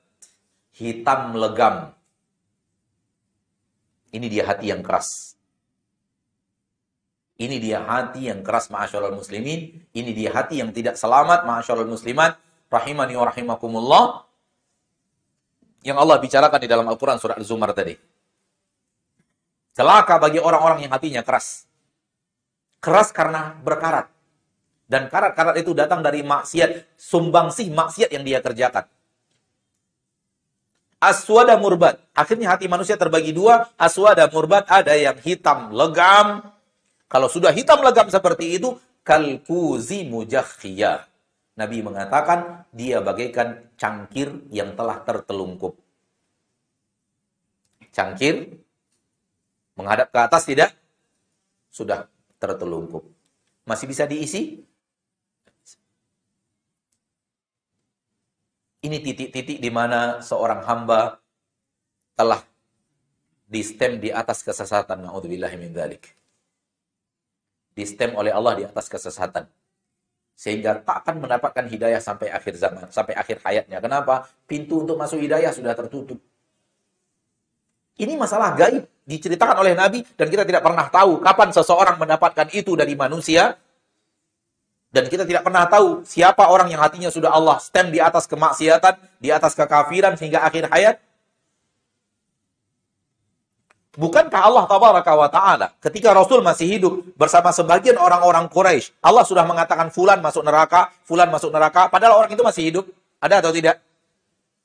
[0.75, 1.93] hitam legam.
[4.09, 5.37] Ini dia hati yang keras.
[7.39, 9.79] Ini dia hati yang keras ma'asyarul muslimin.
[9.95, 12.35] Ini dia hati yang tidak selamat ma'asyarul muslimat.
[12.67, 14.05] Rahimani wa rahimakumullah.
[15.87, 17.95] Yang Allah bicarakan di dalam Al-Quran surah Al-Zumar tadi.
[19.71, 21.63] Celaka bagi orang-orang yang hatinya keras.
[22.83, 24.11] Keras karena berkarat.
[24.89, 28.83] Dan karat-karat itu datang dari maksiat, sumbangsih maksiat yang dia kerjakan.
[30.99, 32.03] Aswada murbat.
[32.11, 33.71] Akhirnya hati manusia terbagi dua.
[33.79, 36.43] Aswada murbat ada yang hitam legam.
[37.07, 38.75] Kalau sudah hitam legam seperti itu,
[39.07, 41.07] kalkuzi mujakhiyah.
[41.55, 45.79] Nabi mengatakan dia bagaikan cangkir yang telah tertelungkup.
[47.95, 48.59] Cangkir
[49.79, 50.75] menghadap ke atas tidak?
[51.71, 52.11] Sudah
[52.43, 53.07] tertelungkup.
[53.63, 54.67] Masih bisa diisi?
[58.79, 61.19] Ini titik-titik di mana seorang hamba
[62.15, 62.39] telah
[63.43, 65.03] di stem di atas kesesatan.
[65.03, 66.07] Na'udzubillah min dzalik.
[67.75, 69.47] Di stem oleh Allah di atas kesesatan.
[70.39, 73.83] Sehingga tak akan mendapatkan hidayah sampai akhir zaman, sampai akhir hayatnya.
[73.83, 74.31] Kenapa?
[74.47, 76.15] Pintu untuk masuk hidayah sudah tertutup.
[77.99, 82.79] Ini masalah gaib diceritakan oleh Nabi dan kita tidak pernah tahu kapan seseorang mendapatkan itu
[82.79, 83.59] dari manusia
[84.89, 88.97] dan kita tidak pernah tahu siapa orang yang hatinya sudah Allah stem di atas kemaksiatan,
[89.21, 90.97] di atas kekafiran hingga akhir hayat.
[93.99, 99.45] Bukankah Allah tabaraka wa ta'ala ketika Rasul masih hidup bersama sebagian orang-orang Quraisy, Allah sudah
[99.45, 102.85] mengatakan fulan masuk neraka, fulan masuk neraka, padahal orang itu masih hidup.
[103.19, 103.83] Ada atau tidak?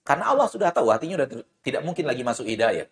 [0.07, 2.87] Karena Allah sudah tahu hatinya sudah tidak mungkin lagi masuk hidayah.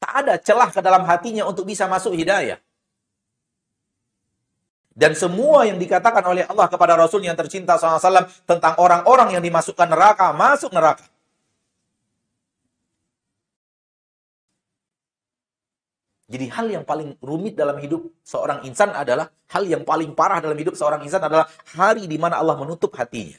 [0.00, 2.58] Tak ada celah ke dalam hatinya untuk bisa masuk hidayah.
[4.96, 9.92] Dan semua yang dikatakan oleh Allah kepada Rasul yang tercinta SAW tentang orang-orang yang dimasukkan
[9.92, 11.04] neraka, masuk neraka.
[16.32, 20.56] Jadi hal yang paling rumit dalam hidup seorang insan adalah, hal yang paling parah dalam
[20.56, 21.44] hidup seorang insan adalah
[21.76, 23.36] hari di mana Allah menutup hatinya.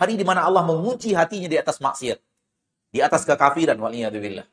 [0.00, 2.18] Hari di mana Allah menguji hatinya di atas maksiat.
[2.96, 4.48] Di atas kekafiran, waliyahdubillah.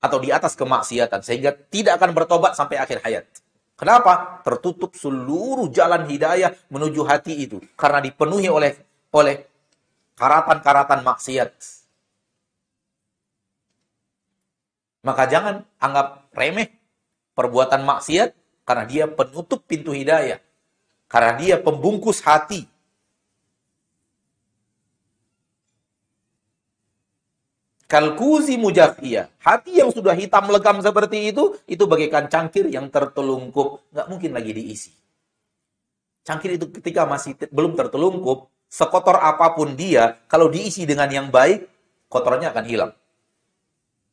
[0.00, 1.20] Atau di atas kemaksiatan.
[1.20, 3.28] Sehingga tidak akan bertobat sampai akhir hayat.
[3.76, 4.40] Kenapa?
[4.40, 8.72] Tertutup seluruh jalan hidayah menuju hati itu karena dipenuhi oleh
[9.12, 9.44] oleh
[10.16, 11.52] karatan-karatan maksiat.
[15.04, 16.72] Maka jangan anggap remeh
[17.36, 18.32] perbuatan maksiat
[18.64, 20.40] karena dia penutup pintu hidayah.
[21.06, 22.66] Karena dia pembungkus hati.
[27.86, 29.30] Kalkuzi mujafia.
[29.38, 33.86] Hati yang sudah hitam legam seperti itu, itu bagaikan cangkir yang tertelungkup.
[33.94, 34.90] Nggak mungkin lagi diisi.
[36.26, 41.70] Cangkir itu ketika masih belum tertelungkup, sekotor apa pun dia, kalau diisi dengan yang baik,
[42.10, 42.92] kotornya akan hilang.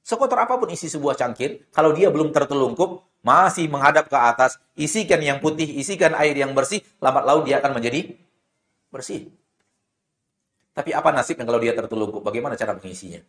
[0.05, 5.17] Sekotor apa pun isi sebuah cangkir, kalau dia belum tertelungkup, masih menghadap ke atas, isikan
[5.17, 8.13] yang putih, isikan air yang bersih, lambat laun dia akan menjadi
[8.93, 9.33] bersih.
[10.77, 12.21] Tapi apa nasibnya kalau dia tertelungkup?
[12.21, 13.23] Bagaimana cara mengisinya?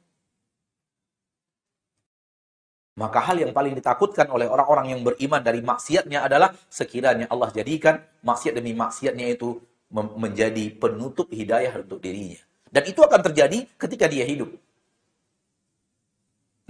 [2.95, 7.99] Maka hal yang paling ditakutkan oleh orang-orang yang beriman dari maksiatnya adalah sekiranya Allah jadikan
[8.23, 9.59] maksiat demi maksiatnya itu
[9.95, 12.39] menjadi penutup hidayah untuk dirinya.
[12.71, 14.51] Dan itu akan terjadi ketika dia hidup.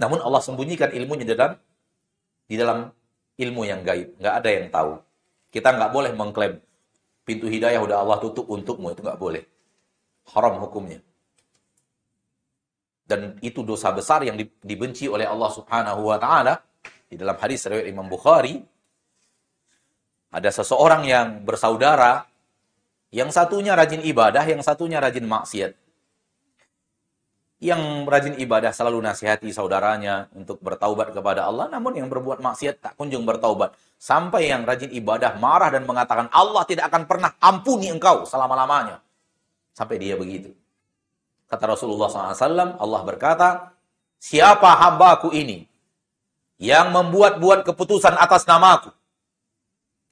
[0.01, 1.53] Namun Allah sembunyikan ilmunya di dalam
[2.45, 2.77] di dalam
[3.37, 4.17] ilmu yang gaib.
[4.17, 4.91] Nggak ada yang tahu.
[5.53, 6.53] Kita nggak boleh mengklaim
[7.21, 8.93] pintu hidayah udah Allah tutup untukmu.
[8.97, 9.45] Itu nggak boleh.
[10.33, 11.05] Haram hukumnya.
[13.05, 16.57] Dan itu dosa besar yang dibenci oleh Allah subhanahu wa ta'ala.
[17.05, 18.57] Di dalam hadis riwayat Imam Bukhari.
[20.33, 22.25] Ada seseorang yang bersaudara.
[23.13, 25.85] Yang satunya rajin ibadah, yang satunya rajin maksiat
[27.63, 32.93] yang rajin ibadah selalu nasihati saudaranya untuk bertaubat kepada Allah, namun yang berbuat maksiat tak
[32.99, 33.73] kunjung bertaubat.
[33.95, 38.99] Sampai yang rajin ibadah marah dan mengatakan, Allah tidak akan pernah ampuni engkau selama-lamanya.
[39.71, 40.51] Sampai dia begitu.
[41.45, 43.75] Kata Rasulullah SAW, Allah berkata,
[44.17, 45.69] siapa hambaku ini
[46.57, 48.89] yang membuat-buat keputusan atas namaku,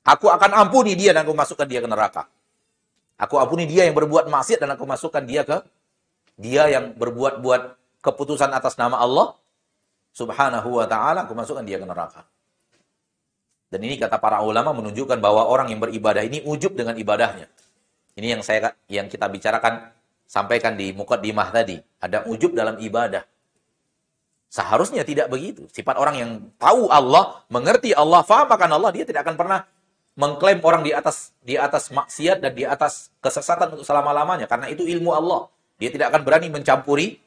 [0.05, 2.29] aku akan ampuni dia dan aku masukkan dia ke neraka.
[3.17, 5.61] Aku ampuni dia yang berbuat maksiat dan aku masukkan dia ke
[6.37, 9.37] dia yang berbuat-buat keputusan atas nama Allah
[10.13, 12.25] subhanahu wa ta'ala, aku masukkan dia ke neraka.
[13.73, 17.49] Dan ini kata para ulama menunjukkan bahwa orang yang beribadah ini ujub dengan ibadahnya.
[18.13, 19.89] Ini yang saya yang kita bicarakan
[20.33, 21.77] sampaikan di mukaddimah tadi.
[22.01, 23.21] Ada ujub dalam ibadah.
[24.49, 25.69] Seharusnya tidak begitu.
[25.69, 29.59] Sifat orang yang tahu Allah, mengerti Allah, faham akan Allah, dia tidak akan pernah
[30.17, 34.85] mengklaim orang di atas di atas maksiat dan di atas kesesatan untuk selama-lamanya karena itu
[34.85, 35.49] ilmu Allah.
[35.77, 37.17] Dia tidak akan berani mencampuri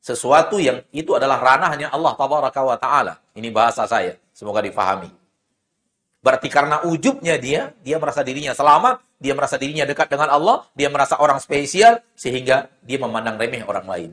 [0.00, 3.20] sesuatu yang itu adalah ranahnya Allah tabaraka wa taala.
[3.36, 5.12] Ini bahasa saya, semoga difahami.
[6.26, 10.90] Berarti karena ujubnya dia, dia merasa dirinya selamat, dia merasa dirinya dekat dengan Allah, dia
[10.90, 14.10] merasa orang spesial sehingga dia memandang remeh orang lain.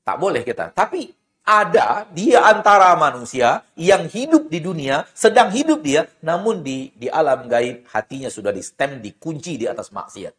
[0.00, 0.72] Tak boleh kita.
[0.72, 1.12] Tapi
[1.44, 7.44] ada dia antara manusia yang hidup di dunia, sedang hidup dia, namun di di alam
[7.44, 10.32] gaib hatinya sudah di stem, dikunci di atas maksiat.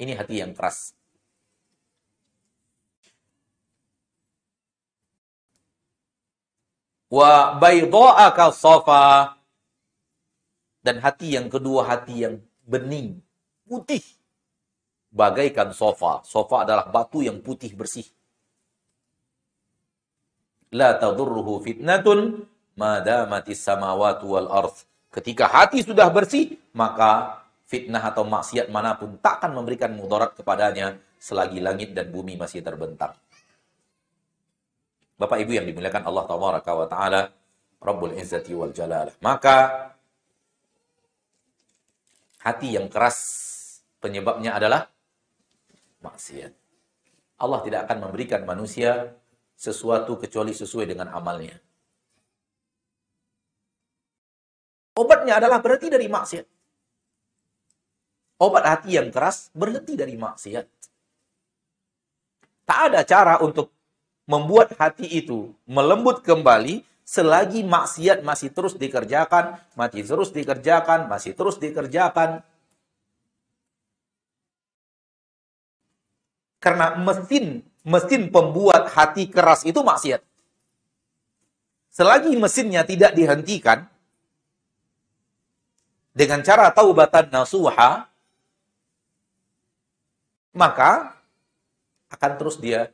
[0.00, 0.96] Ini hati yang keras.
[7.14, 9.38] Wa baydha'aka safa
[10.82, 13.22] dan hati yang kedua hati yang bening,
[13.70, 14.02] putih.
[15.14, 16.26] Bagaikan sofa.
[16.26, 18.02] Sofa adalah batu yang putih bersih.
[20.74, 24.82] La tadurruhu fitnatun madamatis samawati wal arth.
[25.14, 30.98] Ketika hati sudah bersih, maka fitnah atau maksiat mana pun tak akan memberikan mudarat kepadanya
[31.22, 33.14] selagi langit dan bumi masih terbentang.
[35.24, 37.22] Bapak Ibu yang dimuliakan Allah Taala wa taala,
[37.80, 39.08] Rabbul Izzati wal Jalal.
[39.24, 39.88] Maka
[42.44, 43.16] hati yang keras
[44.04, 44.84] penyebabnya adalah
[46.04, 46.52] maksiat.
[47.40, 49.16] Allah tidak akan memberikan manusia
[49.56, 51.56] sesuatu kecuali sesuai dengan amalnya.
[55.00, 56.46] Obatnya adalah berarti dari maksiat.
[58.44, 60.66] Obat hati yang keras berhenti dari maksiat.
[62.68, 63.72] Tak ada cara untuk
[64.24, 71.60] membuat hati itu melembut kembali selagi maksiat masih terus dikerjakan, masih terus dikerjakan, masih terus
[71.60, 72.40] dikerjakan.
[76.64, 80.24] Karena mesin mesin pembuat hati keras itu maksiat.
[81.92, 83.86] Selagi mesinnya tidak dihentikan
[86.16, 88.08] dengan cara taubatan nasuha,
[90.56, 91.14] maka
[92.10, 92.90] akan terus dia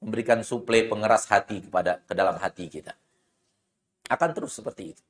[0.00, 2.96] memberikan suplai pengeras hati kepada ke dalam hati kita.
[4.08, 5.02] Akan terus seperti itu.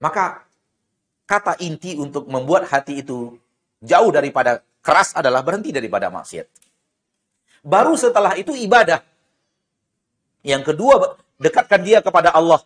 [0.00, 0.42] Maka
[1.24, 3.36] kata inti untuk membuat hati itu
[3.80, 6.48] jauh daripada keras adalah berhenti daripada maksiat.
[7.64, 9.00] Baru setelah itu ibadah.
[10.44, 12.60] Yang kedua, dekatkan dia kepada Allah.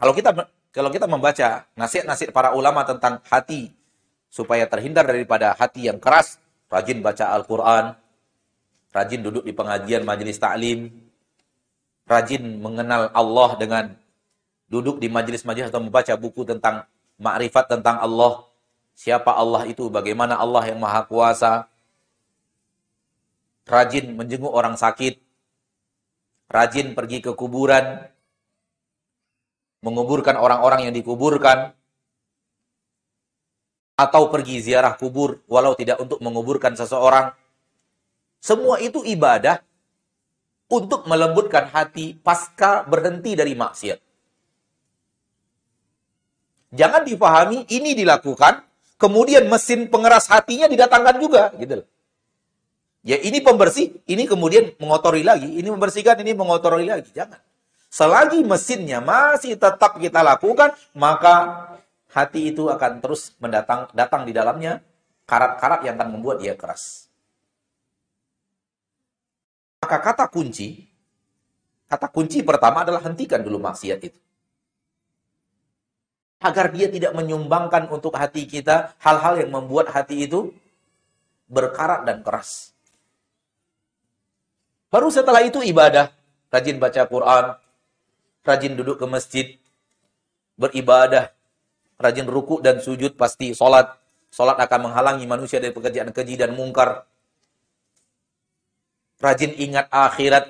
[0.00, 0.32] Kalau kita
[0.72, 3.68] kalau kita membaca nasihat-nasihat para ulama tentang hati
[4.32, 6.40] supaya terhindar daripada hati yang keras,
[6.70, 7.98] rajin baca Al-Quran,
[8.94, 10.88] rajin duduk di pengajian majelis taklim,
[12.06, 13.84] rajin mengenal Allah dengan
[14.70, 16.86] duduk di majelis-majelis atau membaca buku tentang
[17.18, 18.46] makrifat tentang Allah,
[18.94, 21.66] siapa Allah itu, bagaimana Allah yang maha kuasa,
[23.66, 25.18] rajin menjenguk orang sakit,
[26.46, 28.06] rajin pergi ke kuburan,
[29.82, 31.74] menguburkan orang-orang yang dikuburkan,
[34.00, 37.36] atau pergi ziarah kubur walau tidak untuk menguburkan seseorang.
[38.40, 39.60] Semua itu ibadah
[40.72, 44.00] untuk melembutkan hati pasca berhenti dari maksiat.
[46.70, 48.62] Jangan difahami ini dilakukan,
[48.96, 51.82] kemudian mesin pengeras hatinya didatangkan juga, gitu
[53.00, 57.08] Ya ini pembersih, ini kemudian mengotori lagi, ini membersihkan, ini mengotori lagi.
[57.16, 57.40] Jangan.
[57.90, 61.66] Selagi mesinnya masih tetap kita lakukan, maka
[62.10, 64.82] hati itu akan terus mendatang datang di dalamnya
[65.30, 67.06] karat-karat yang akan membuat dia keras.
[69.80, 70.86] Maka kata kunci,
[71.86, 74.18] kata kunci pertama adalah hentikan dulu maksiat itu.
[76.40, 80.50] Agar dia tidak menyumbangkan untuk hati kita hal-hal yang membuat hati itu
[81.50, 82.72] berkarat dan keras.
[84.90, 86.10] Baru setelah itu ibadah,
[86.50, 87.44] rajin baca Quran,
[88.42, 89.46] rajin duduk ke masjid,
[90.58, 91.30] beribadah,
[92.00, 93.92] rajin ruku dan sujud pasti sholat.
[94.32, 97.04] Sholat akan menghalangi manusia dari pekerjaan keji dan mungkar.
[99.20, 100.48] Rajin ingat akhirat.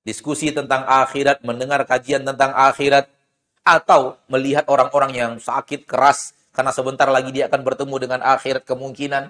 [0.00, 3.12] Diskusi tentang akhirat, mendengar kajian tentang akhirat.
[3.60, 6.32] Atau melihat orang-orang yang sakit, keras.
[6.56, 9.28] Karena sebentar lagi dia akan bertemu dengan akhirat kemungkinan.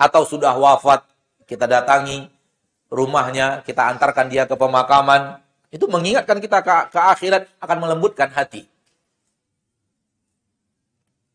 [0.00, 1.04] Atau sudah wafat,
[1.44, 2.32] kita datangi
[2.88, 5.42] rumahnya, kita antarkan dia ke pemakaman
[5.72, 8.68] itu mengingatkan kita ke, ke akhirat akan melembutkan hati.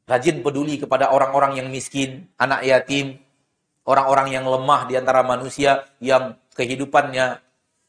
[0.08, 3.18] Rajin peduli kepada orang-orang yang miskin, anak yatim,
[3.84, 7.42] orang-orang yang lemah di antara manusia yang kehidupannya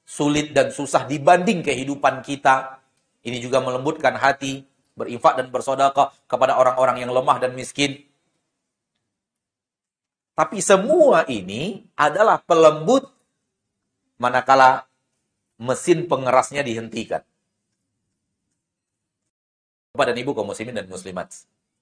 [0.09, 2.81] sulit dan susah dibanding kehidupan kita.
[3.23, 4.65] Ini juga melembutkan hati,
[4.97, 8.03] berinfak dan bersodakah kepada orang-orang yang lemah dan miskin.
[10.33, 13.05] Tapi semua ini adalah pelembut
[14.17, 14.88] manakala
[15.59, 17.23] mesin pengerasnya dihentikan.
[19.93, 21.35] Bapak dan Ibu kaum muslimin dan muslimat.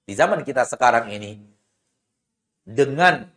[0.09, 1.37] Di zaman kita sekarang ini
[2.65, 3.29] dengan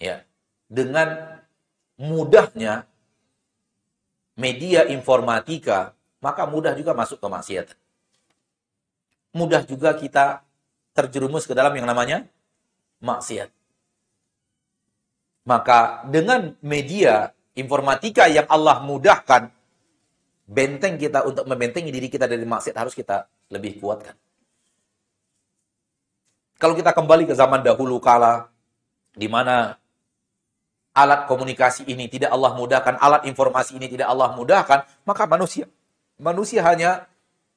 [0.00, 0.24] ya,
[0.66, 1.38] dengan
[2.00, 2.88] mudahnya
[4.38, 5.92] media informatika,
[6.22, 7.66] maka mudah juga masuk ke maksiat.
[9.34, 10.40] Mudah juga kita
[10.96, 12.24] terjerumus ke dalam yang namanya
[13.02, 13.50] maksiat.
[15.44, 19.50] Maka dengan media informatika yang Allah mudahkan,
[20.48, 24.16] benteng kita untuk membentengi diri kita dari maksiat harus kita lebih kuatkan.
[26.58, 28.48] Kalau kita kembali ke zaman dahulu kala,
[29.12, 29.76] di mana
[30.96, 35.68] alat komunikasi ini tidak Allah mudahkan, alat informasi ini tidak Allah mudahkan, maka manusia
[36.18, 37.06] manusia hanya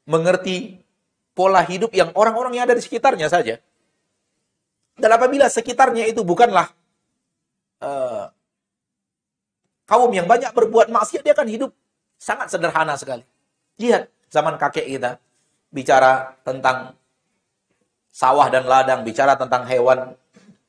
[0.05, 0.77] mengerti
[1.33, 3.57] pola hidup yang orang-orang yang ada di sekitarnya saja.
[4.99, 6.69] Dan apabila sekitarnya itu bukanlah
[7.81, 8.29] uh,
[9.89, 11.71] kaum yang banyak berbuat maksiat, dia akan hidup
[12.21, 13.25] Sangat sederhana sekali.
[13.81, 15.17] Lihat zaman kakek kita
[15.73, 16.93] bicara tentang
[18.13, 20.13] sawah dan ladang, bicara tentang hewan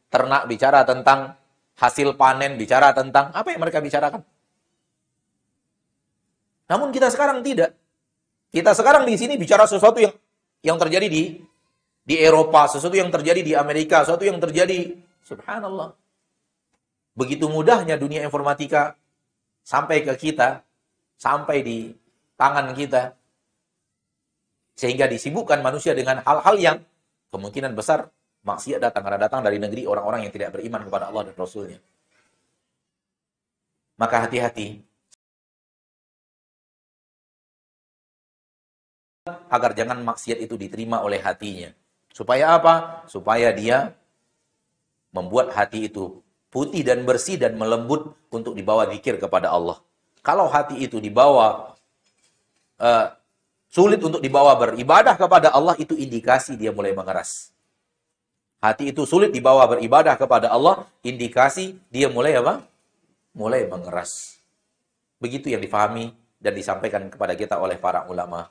[0.08, 1.36] ternak, bicara tentang
[1.76, 4.24] hasil panen, bicara tentang apa yang mereka bicarakan.
[6.72, 7.76] Namun kita sekarang tidak.
[8.48, 10.16] Kita sekarang di sini bicara sesuatu yang
[10.64, 11.36] yang terjadi di
[12.00, 15.92] di Eropa, sesuatu yang terjadi di Amerika, sesuatu yang terjadi subhanallah.
[17.12, 18.96] Begitu mudahnya dunia informatika
[19.60, 20.64] sampai ke kita
[21.22, 21.78] sampai di
[22.34, 23.14] tangan kita.
[24.74, 26.76] Sehingga disibukkan manusia dengan hal-hal yang
[27.30, 28.10] kemungkinan besar
[28.42, 31.78] maksiat datang karena datang dari negeri orang-orang yang tidak beriman kepada Allah dan Rasulnya.
[33.94, 34.82] Maka hati-hati
[39.46, 41.70] agar jangan maksiat itu diterima oleh hatinya.
[42.10, 43.06] Supaya apa?
[43.06, 43.94] Supaya dia
[45.14, 46.18] membuat hati itu
[46.50, 49.78] putih dan bersih dan melembut untuk dibawa zikir kepada Allah.
[50.22, 51.74] Kalau hati itu dibawa
[52.78, 53.06] uh,
[53.66, 57.50] sulit untuk dibawa beribadah kepada Allah, itu indikasi dia mulai mengeras.
[58.62, 62.62] Hati itu sulit dibawa beribadah kepada Allah, indikasi dia mulai apa?
[63.34, 64.38] Mulai mengeras.
[65.18, 68.46] Begitu yang difahami dan disampaikan kepada kita oleh para ulama.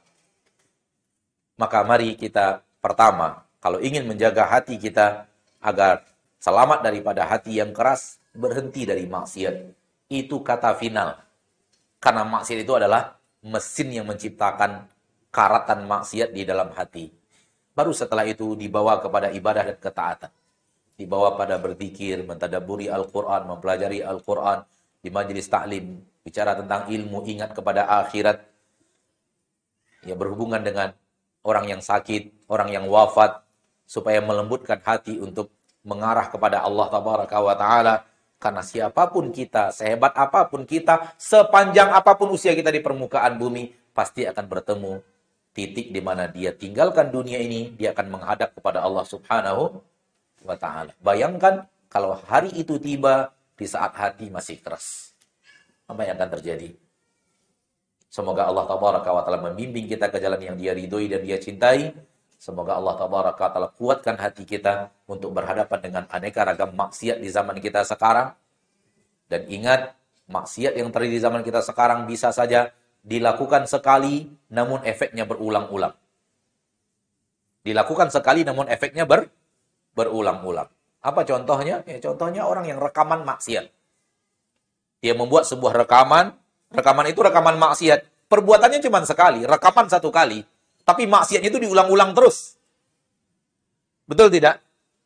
[1.55, 5.32] Maka mari kita pertama, kalau ingin menjaga hati kita
[5.63, 6.03] agar
[6.43, 9.55] selamat daripada hati yang keras, berhenti dari maksiat.
[10.11, 11.31] Itu kata final.
[12.02, 13.14] Karena maksiat itu adalah
[13.45, 14.89] mesin yang menciptakan
[15.30, 17.14] karatan maksiat di dalam hati.
[17.72, 20.32] Baru setelah itu dibawa kepada ibadah dan ketaatan.
[21.02, 24.62] dibawa pada berzikir, mentadaburi Al-Quran, mempelajari Al-Quran,
[25.02, 28.45] di majelis taklim, bicara tentang ilmu, ingat kepada akhirat,
[30.06, 30.93] ya berhubungan dengan
[31.41, 33.41] orang yang sakit, orang yang wafat,
[33.89, 35.49] supaya melembutkan hati untuk
[35.82, 36.86] mengarah kepada Allah
[37.58, 38.06] Taala.
[38.42, 43.38] Karena siapa pun kita, sehebat apa pun kita, sepanjang apa pun usia kita di permukaan
[43.38, 44.98] bumi, pasti akan bertemu
[45.54, 49.78] titik di mana dia tinggalkan dunia ini, dia akan menghadap kepada Allah Subhanahu
[50.42, 50.98] wa taala.
[51.06, 55.14] Bayangkan kalau hari itu tiba di saat hati masih keras.
[55.86, 56.74] Apa yang akan terjadi?
[58.10, 61.94] Semoga Allah taala membimbing kita ke jalan yang Dia ridhoi dan Dia cintai
[62.42, 67.86] Semoga Allah taala kuatkan hati kita untuk berhadapan dengan aneka ragam maksiat di zaman kita
[67.86, 68.34] sekarang.
[69.30, 69.94] Dan ingat,
[70.26, 72.74] maksiat yang terjadi di zaman kita sekarang bisa saja
[73.06, 75.94] dilakukan sekali namun efeknya berulang-ulang.
[77.62, 79.30] Dilakukan sekali namun efeknya ber
[79.94, 80.66] berulang-ulang.
[81.06, 81.86] Apa contohnya?
[81.86, 83.70] Ya, contohnya orang yang rekaman maksiat.
[85.06, 86.34] Dia membuat sebuah rekaman,
[86.74, 88.02] rekaman itu rekaman maksiat.
[88.26, 90.42] Perbuatannya cuma sekali, rekaman satu kali.
[90.84, 92.58] Tapi maksiatnya itu diulang-ulang terus.
[94.10, 94.60] Betul tidak?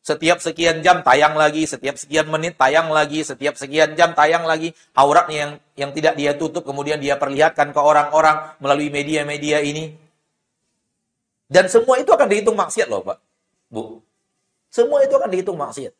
[0.06, 4.70] Setiap sekian jam tayang lagi, setiap sekian menit tayang lagi, setiap sekian jam tayang lagi.
[4.94, 9.98] Auratnya yang yang tidak dia tutup kemudian dia perlihatkan ke orang-orang melalui media-media ini.
[11.50, 13.18] Dan semua itu akan dihitung maksiat loh Pak.
[13.70, 14.02] Bu.
[14.70, 15.94] Semua itu akan dihitung maksiat.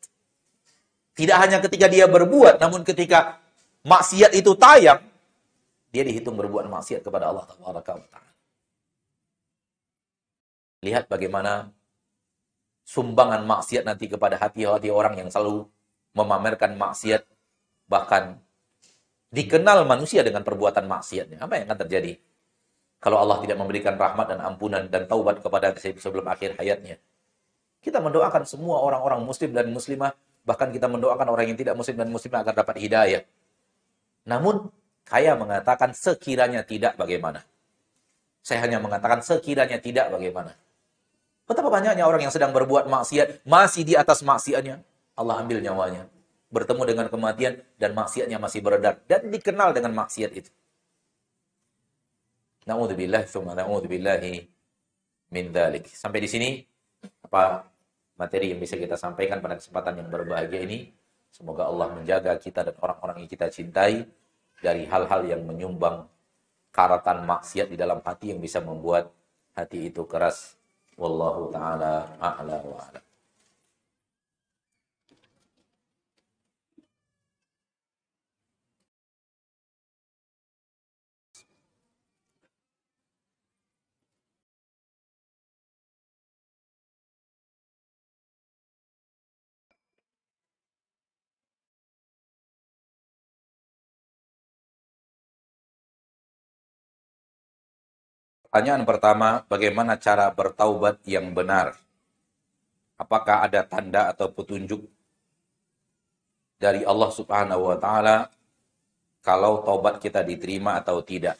[1.16, 3.40] Tidak hanya ketika dia berbuat, namun ketika
[3.82, 5.00] maksiat itu tayang,
[5.90, 8.25] dia dihitung berbuat maksiat kepada Allah Taala.
[10.84, 11.72] Lihat bagaimana
[12.86, 15.66] sumbangan maksiat nanti kepada hati-hati orang yang selalu
[16.16, 17.24] memamerkan maksiat.
[17.86, 18.36] Bahkan
[19.30, 21.42] dikenal manusia dengan perbuatan maksiatnya.
[21.42, 22.16] Apa yang akan terjadi?
[22.96, 26.96] Kalau Allah tidak memberikan rahmat dan ampunan dan taubat kepada sebelum akhir hayatnya.
[27.84, 30.16] Kita mendoakan semua orang-orang muslim dan muslimah.
[30.46, 33.22] Bahkan kita mendoakan orang yang tidak muslim dan muslimah agar dapat hidayah.
[34.26, 34.70] Namun,
[35.06, 37.46] saya mengatakan sekiranya tidak bagaimana.
[38.42, 40.54] Saya hanya mengatakan sekiranya tidak bagaimana.
[41.46, 44.82] Betapa banyaknya orang yang sedang berbuat maksiat, masih di atas maksiatnya.
[45.14, 46.10] Allah ambil nyawanya.
[46.50, 48.98] Bertemu dengan kematian dan maksiatnya masih beredar.
[49.06, 50.50] Dan dikenal dengan maksiat itu.
[52.66, 54.42] Na'udzubillah, thumma na'udzubillahi
[55.30, 55.86] min dhalik.
[55.86, 56.58] Sampai di sini,
[57.22, 57.62] apa
[58.18, 60.90] materi yang bisa kita sampaikan pada kesempatan yang berbahagia ini.
[61.30, 64.02] Semoga Allah menjaga kita dan orang-orang yang kita cintai
[64.58, 66.08] dari hal-hal yang menyumbang
[66.72, 69.12] karatan maksiat di dalam hati yang bisa membuat
[69.52, 70.55] hati itu keras
[70.96, 73.05] Wallahu taala a'la wa.
[98.56, 101.76] Pertanyaan pertama, bagaimana cara bertaubat yang benar?
[102.96, 104.80] Apakah ada tanda atau petunjuk
[106.56, 108.32] dari Allah Subhanahu wa taala
[109.20, 111.36] kalau taubat kita diterima atau tidak?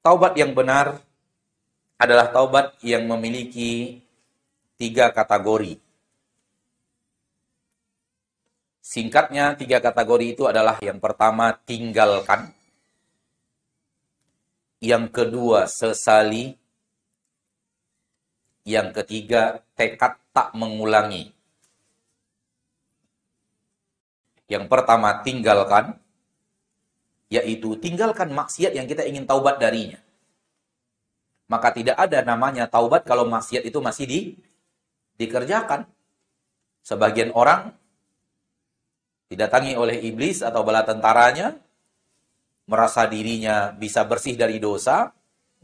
[0.00, 1.04] Taubat yang benar
[2.00, 4.00] adalah taubat yang memiliki
[4.80, 5.83] tiga kategori.
[8.84, 12.52] Singkatnya, tiga kategori itu adalah yang pertama, tinggalkan.
[14.76, 16.52] Yang kedua, sesali.
[18.68, 21.32] Yang ketiga, tekad tak mengulangi.
[24.52, 25.96] Yang pertama, tinggalkan.
[27.32, 29.96] Yaitu tinggalkan maksiat yang kita ingin taubat darinya.
[31.48, 34.20] Maka tidak ada namanya taubat kalau maksiat itu masih di,
[35.16, 35.88] dikerjakan.
[36.84, 37.72] Sebagian orang
[39.28, 41.56] didatangi oleh iblis atau bala tentaranya,
[42.68, 45.12] merasa dirinya bisa bersih dari dosa,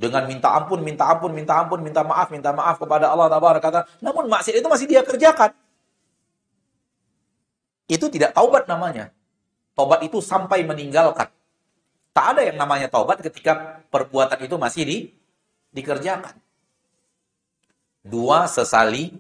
[0.01, 3.85] dengan minta ampun, minta ampun, minta ampun, minta maaf, minta maaf kepada Allah Taala.
[4.01, 5.53] Namun maksiat itu masih dia kerjakan.
[7.85, 9.13] Itu tidak taubat namanya.
[9.77, 11.29] Taubat itu sampai meninggalkan.
[12.17, 14.99] Tak ada yang namanya taubat ketika perbuatan itu masih di,
[15.69, 16.33] dikerjakan.
[18.01, 19.13] Dua, sesali,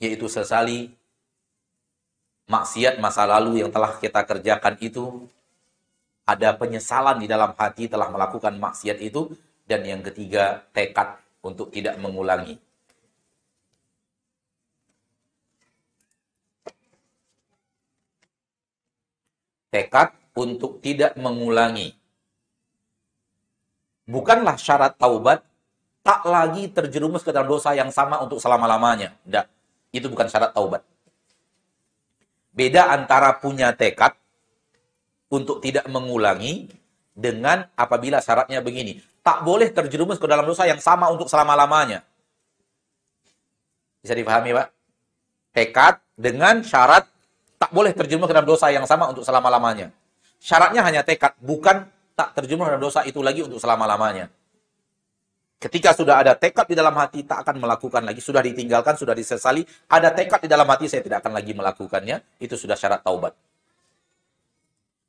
[0.00, 0.96] yaitu sesali
[2.50, 5.30] maksiat masa lalu yang telah kita kerjakan itu
[6.26, 9.30] ada penyesalan di dalam hati telah melakukan maksiat itu
[9.70, 11.14] dan yang ketiga tekad
[11.46, 12.58] untuk tidak mengulangi.
[19.70, 21.94] Tekad untuk tidak mengulangi.
[24.10, 25.46] Bukanlah syarat taubat
[26.02, 29.14] tak lagi terjerumus ke dalam dosa yang sama untuk selama-lamanya.
[29.22, 29.46] Tidak.
[29.94, 30.89] Itu bukan syarat taubat.
[32.60, 34.12] Beda antara punya tekad
[35.32, 36.68] untuk tidak mengulangi
[37.16, 39.00] dengan apabila syaratnya begini.
[39.24, 42.04] Tak boleh terjerumus ke dalam dosa yang sama untuk selama-lamanya.
[44.04, 44.68] Bisa dipahami, Pak?
[45.56, 47.08] Tekad dengan syarat
[47.56, 49.88] tak boleh terjerumus ke dalam dosa yang sama untuk selama-lamanya.
[50.36, 54.28] Syaratnya hanya tekad, bukan tak terjerumus ke dalam dosa itu lagi untuk selama-lamanya.
[55.60, 58.24] Ketika sudah ada tekad di dalam hati, tak akan melakukan lagi.
[58.24, 59.60] Sudah ditinggalkan, sudah disesali.
[59.92, 62.40] Ada tekad di dalam hati, saya tidak akan lagi melakukannya.
[62.40, 63.36] Itu sudah syarat taubat.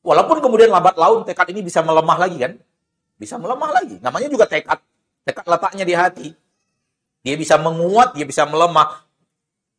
[0.03, 2.59] Walaupun kemudian lambat laun tekad ini bisa melemah lagi kan?
[3.15, 3.95] Bisa melemah lagi.
[4.03, 4.83] Namanya juga tekad.
[5.23, 6.27] Tekad letaknya di hati.
[7.23, 9.07] Dia bisa menguat, dia bisa melemah.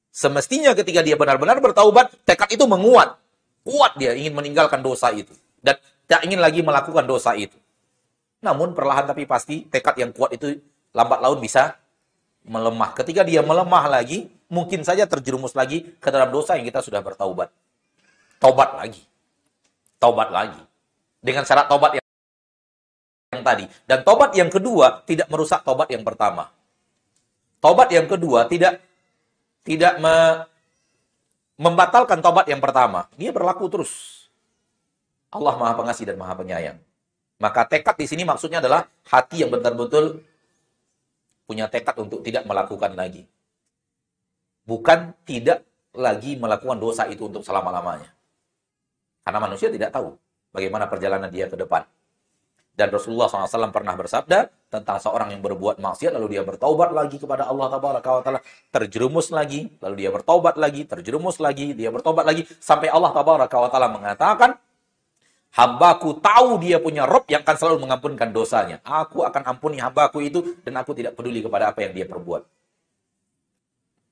[0.09, 3.13] Semestinya ketika dia benar-benar bertaubat, tekad itu menguat.
[3.61, 5.37] Kuat dia ingin meninggalkan dosa itu.
[5.61, 5.77] Dan
[6.09, 7.61] tak ingin lagi melakukan dosa itu.
[8.43, 10.59] Namun perlahan tapi pasti tekad yang kuat itu
[10.93, 11.79] lambat laun bisa
[12.43, 12.91] melemah.
[12.99, 17.49] Ketika dia melemah lagi, mungkin saja terjerumus lagi ke dalam dosa yang kita sudah bertaubat.
[18.43, 19.03] Taubat lagi.
[20.03, 20.59] Taubat lagi.
[21.23, 22.07] Dengan syarat taubat yang,
[23.31, 23.65] yang tadi.
[23.87, 26.51] Dan taubat yang kedua tidak merusak taubat yang pertama.
[27.63, 28.83] Taubat yang kedua tidak
[29.63, 30.43] tidak me,
[31.63, 33.07] membatalkan taubat yang pertama.
[33.15, 34.27] Dia berlaku terus.
[35.31, 36.83] Allah Maha Pengasih dan Maha Penyayang.
[37.43, 40.23] Maka tekad di sini maksudnya adalah hati yang betul-betul
[41.43, 43.27] punya tekad untuk tidak melakukan lagi.
[44.63, 48.15] Bukan tidak lagi melakukan dosa itu untuk selama-lamanya.
[49.27, 50.15] Karena manusia tidak tahu
[50.55, 51.83] bagaimana perjalanan dia ke depan.
[52.73, 57.45] Dan Rasulullah SAW pernah bersabda tentang seorang yang berbuat maksiat lalu dia bertaubat lagi kepada
[57.45, 57.69] Allah
[58.01, 58.41] Taala,
[58.73, 64.57] terjerumus lagi, lalu dia bertaubat lagi, terjerumus lagi, dia bertaubat lagi sampai Allah Taala mengatakan
[65.53, 68.81] Hambaku tahu dia punya Rob yang akan selalu mengampunkan dosanya.
[68.81, 72.41] Aku akan ampuni hambaku itu dan aku tidak peduli kepada apa yang dia perbuat.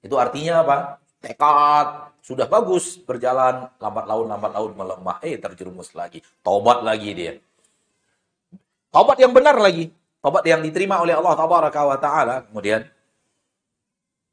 [0.04, 0.76] Itu artinya apa?
[1.24, 2.12] Tekad.
[2.20, 3.72] Sudah bagus berjalan.
[3.80, 5.16] Lambat laun lambat laun melemah.
[5.24, 6.20] Eh terjerumus lagi.
[6.44, 7.32] Tobat lagi dia.
[8.92, 9.88] Tobat yang benar lagi.
[10.20, 11.40] Tobat yang diterima oleh Allah
[11.96, 12.44] taala.
[12.52, 12.84] Kemudian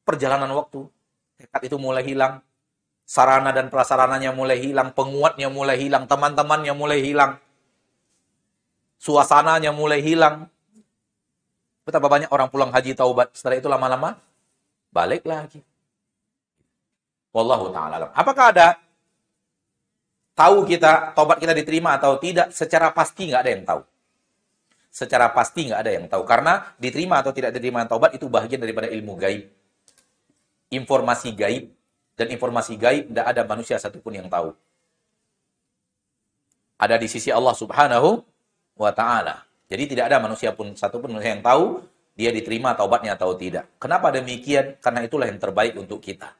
[0.03, 0.84] perjalanan waktu.
[1.40, 2.44] Tekad itu mulai hilang
[3.07, 7.39] sarana dan prasarananya mulai hilang, penguatnya mulai hilang, teman-temannya mulai hilang,
[8.99, 10.51] suasananya mulai hilang.
[11.88, 14.19] Betapa banyak orang pulang haji taubat, setelah itu lama-lama
[14.91, 15.63] balik lagi.
[17.31, 18.67] Wallahu taala Apakah ada
[20.35, 22.51] tahu kita taubat kita diterima atau tidak?
[22.51, 23.81] Secara pasti nggak ada yang tahu.
[24.91, 28.91] Secara pasti nggak ada yang tahu karena diterima atau tidak diterima taubat itu bagian daripada
[28.91, 29.47] ilmu gaib.
[30.67, 31.77] Informasi gaib
[32.18, 34.52] dan informasi gaib tidak ada manusia satupun yang tahu.
[36.81, 38.26] Ada di sisi Allah Subhanahu
[38.73, 39.45] wa taala.
[39.69, 41.85] Jadi tidak ada manusia pun satupun yang tahu
[42.18, 43.69] dia diterima taubatnya atau tidak.
[43.77, 44.81] Kenapa demikian?
[44.81, 46.34] Karena itulah yang terbaik untuk kita.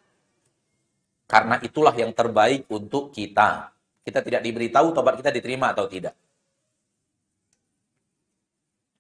[1.30, 3.70] Karena itulah yang terbaik untuk kita.
[4.02, 6.18] Kita tidak diberitahu taubat kita diterima atau tidak.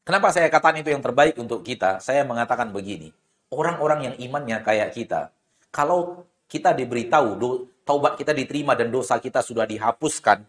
[0.05, 1.97] Kenapa saya katakan itu yang terbaik untuk kita?
[2.03, 3.09] Saya mengatakan begini.
[3.49, 5.31] Orang-orang yang imannya kayak kita,
[5.71, 7.35] kalau kita diberitahu
[7.83, 10.43] taubat kita diterima dan dosa kita sudah dihapuskan,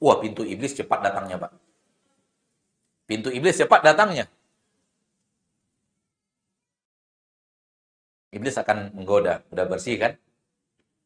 [0.00, 1.52] wah pintu iblis cepat datangnya, Pak.
[3.04, 4.28] Pintu iblis cepat datangnya.
[8.34, 10.12] Iblis akan menggoda, udah bersih kan?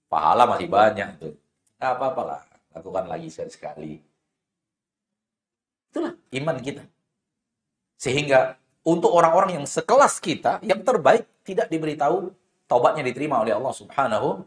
[0.09, 1.35] Pahala masih banyak tuh.
[1.77, 2.40] Gak apa-apa lah,
[2.73, 4.01] lakukan lagi sekali-sekali.
[5.93, 6.82] Itulah iman kita.
[8.01, 8.56] Sehingga
[8.86, 12.32] untuk orang-orang yang sekelas kita, yang terbaik tidak diberitahu
[12.69, 14.45] taubatnya diterima oleh Allah Subhanahu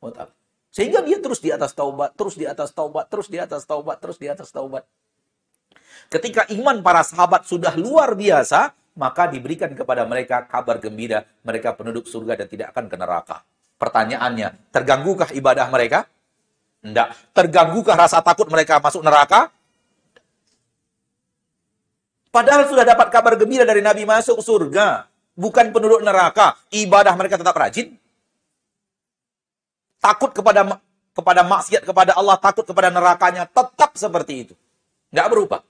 [0.00, 0.32] wa taala.
[0.72, 4.16] Sehingga dia terus di atas taubat, terus di atas taubat, terus di atas taubat, terus
[4.20, 4.84] di atas taubat.
[6.08, 12.08] Ketika iman para sahabat sudah luar biasa, maka diberikan kepada mereka kabar gembira, mereka penduduk
[12.08, 13.36] surga dan tidak akan ke neraka.
[13.78, 16.08] Pertanyaannya, terganggukah ibadah mereka?
[16.82, 17.08] Tidak.
[17.36, 19.52] Terganggukah rasa takut mereka masuk neraka?
[22.28, 25.08] Padahal sudah dapat kabar gembira dari Nabi masuk surga
[25.38, 27.94] bukan penduduk neraka, ibadah mereka tetap rajin.
[30.02, 30.82] Takut kepada
[31.14, 34.54] kepada maksiat kepada Allah, takut kepada nerakanya, tetap seperti itu.
[35.14, 35.60] Nggak berubah.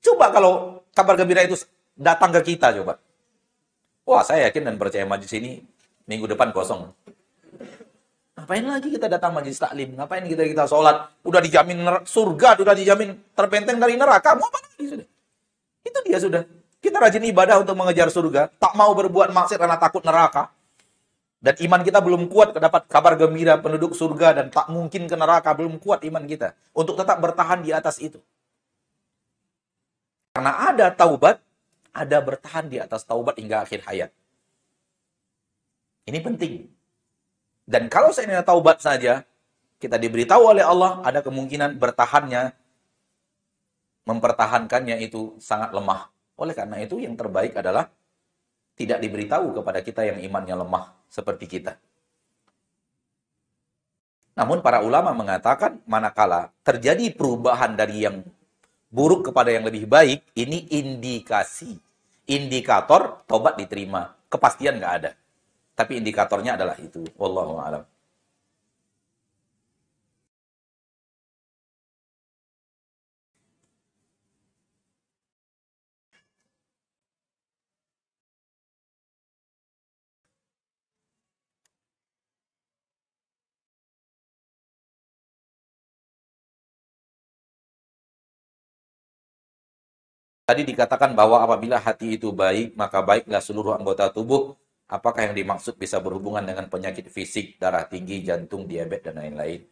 [0.00, 1.60] Coba kalau kabar gembira itu
[1.96, 2.96] datang ke kita, coba.
[4.04, 5.64] Wah, saya yakin dan percaya majlis ini
[6.04, 6.92] minggu depan kosong.
[8.36, 9.96] Ngapain lagi kita datang majlis taklim?
[9.96, 11.08] Ngapain kita kita sholat?
[11.24, 14.36] Udah dijamin surga, udah dijamin terpenteng dari neraka.
[14.36, 15.08] Mau apa lagi sudah?
[15.80, 16.44] Itu dia sudah.
[16.84, 20.52] Kita rajin ibadah untuk mengejar surga, tak mau berbuat maksiat karena takut neraka.
[21.40, 25.56] Dan iman kita belum kuat dapat kabar gembira penduduk surga dan tak mungkin ke neraka,
[25.56, 28.20] belum kuat iman kita untuk tetap bertahan di atas itu.
[30.36, 31.40] Karena ada taubat,
[31.88, 34.12] ada bertahan di atas taubat hingga akhir hayat.
[36.04, 36.68] Ini penting.
[37.64, 39.24] Dan kalau saya taubat saja,
[39.80, 42.52] kita diberitahu oleh Allah, ada kemungkinan bertahannya,
[44.04, 46.13] mempertahankannya itu sangat lemah.
[46.34, 47.86] Oleh karena itu, yang terbaik adalah
[48.74, 51.78] tidak diberitahu kepada kita yang imannya lemah seperti kita.
[54.34, 58.18] Namun para ulama mengatakan manakala terjadi perubahan dari yang
[58.90, 61.78] buruk kepada yang lebih baik, ini indikasi,
[62.26, 64.10] indikator tobat diterima.
[64.26, 65.14] Kepastian nggak ada.
[65.78, 67.06] Tapi indikatornya adalah itu.
[67.14, 67.82] Wallahu a'lam.
[90.44, 94.52] Tadi dikatakan bahwa apabila hati itu baik, maka baiklah seluruh anggota tubuh.
[94.84, 99.64] Apakah yang dimaksud bisa berhubungan dengan penyakit fisik, darah tinggi, jantung, diabetes, dan lain-lain?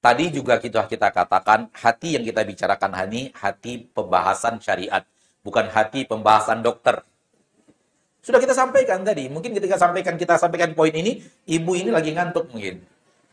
[0.00, 5.04] Tadi juga kita kita katakan hati yang kita bicarakan ini hati pembahasan syariat,
[5.44, 7.04] bukan hati pembahasan dokter.
[8.24, 12.48] Sudah kita sampaikan tadi, mungkin ketika sampaikan kita sampaikan poin ini, ibu ini lagi ngantuk
[12.48, 12.80] mungkin,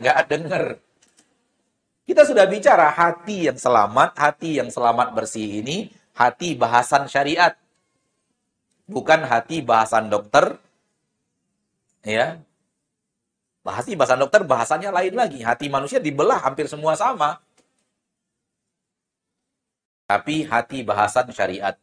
[0.03, 0.63] nggak dengar
[2.03, 7.57] kita sudah bicara hati yang selamat, hati yang selamat bersih ini hati bahasan syariat.
[8.83, 10.59] Bukan hati bahasan dokter.
[12.03, 12.43] Ya.
[13.63, 15.39] Bahasi bahasan dokter bahasanya lain lagi.
[15.39, 17.39] Hati manusia dibelah hampir semua sama.
[20.03, 21.79] Tapi hati bahasan syariat.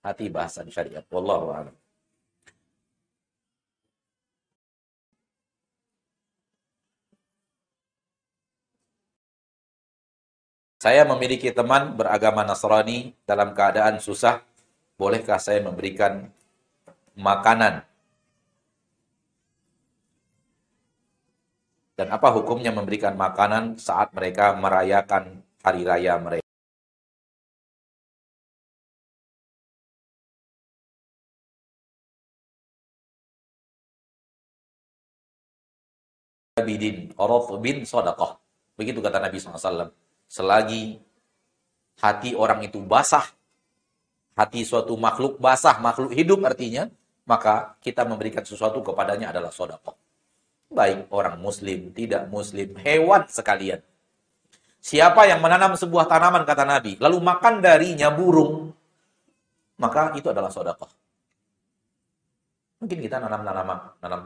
[0.00, 1.04] Hati bahasan syariat.
[1.12, 1.79] Wallahu a'lam.
[10.80, 14.40] Saya memiliki teman beragama Nasrani dalam keadaan susah.
[14.96, 16.32] Bolehkah saya memberikan
[17.20, 17.84] makanan?
[22.00, 26.48] Dan apa hukumnya memberikan makanan saat mereka merayakan hari raya mereka?
[36.64, 37.12] Bidin,
[37.60, 38.40] bin sodakoh.
[38.80, 41.02] Begitu kata Nabi SAW selagi
[41.98, 43.26] hati orang itu basah,
[44.38, 46.86] hati suatu makhluk basah, makhluk hidup artinya,
[47.26, 49.98] maka kita memberikan sesuatu kepadanya adalah sodako.
[50.70, 53.82] Baik orang muslim, tidak muslim, hewan sekalian.
[54.80, 58.72] Siapa yang menanam sebuah tanaman, kata Nabi, lalu makan darinya burung,
[59.76, 60.86] maka itu adalah sodako.
[62.80, 64.20] Mungkin kita nanam tanaman, nanam,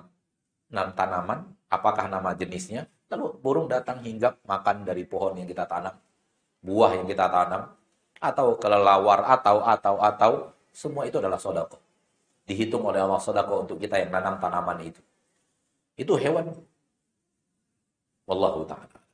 [0.70, 5.92] nanam tanaman, apakah nama jenisnya, Lalu burung datang hinggap makan dari pohon yang kita tanam,
[6.64, 7.68] buah yang kita tanam,
[8.20, 10.32] atau kelelawar, atau, atau, atau,
[10.72, 11.76] semua itu adalah sodako.
[12.48, 15.00] Dihitung oleh Allah sodako untuk kita yang nanam tanaman itu.
[15.94, 16.50] Itu hewan.
[18.24, 19.04] Wallahu ta'ala.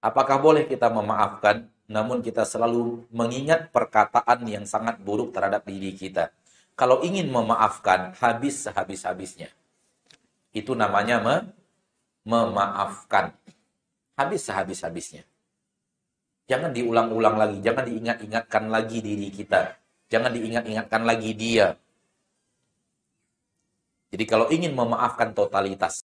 [0.00, 6.30] Apakah boleh kita memaafkan namun kita selalu mengingat perkataan yang sangat buruk terhadap diri kita.
[6.78, 9.50] Kalau ingin memaafkan, habis sehabis-habisnya.
[10.54, 11.36] Itu namanya me
[12.22, 13.34] memaafkan.
[14.14, 15.26] Habis sehabis-habisnya.
[16.46, 19.74] Jangan diulang-ulang lagi, jangan diingat-ingatkan lagi diri kita.
[20.14, 21.74] Jangan diingat-ingatkan lagi dia.
[24.14, 26.06] Jadi kalau ingin memaafkan totalitas,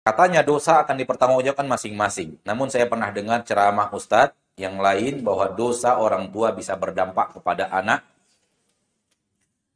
[0.00, 2.40] Katanya dosa akan dipertanggungjawabkan masing-masing.
[2.48, 7.68] Namun saya pernah dengar ceramah Ustadz yang lain bahwa dosa orang tua bisa berdampak kepada
[7.68, 8.00] anak.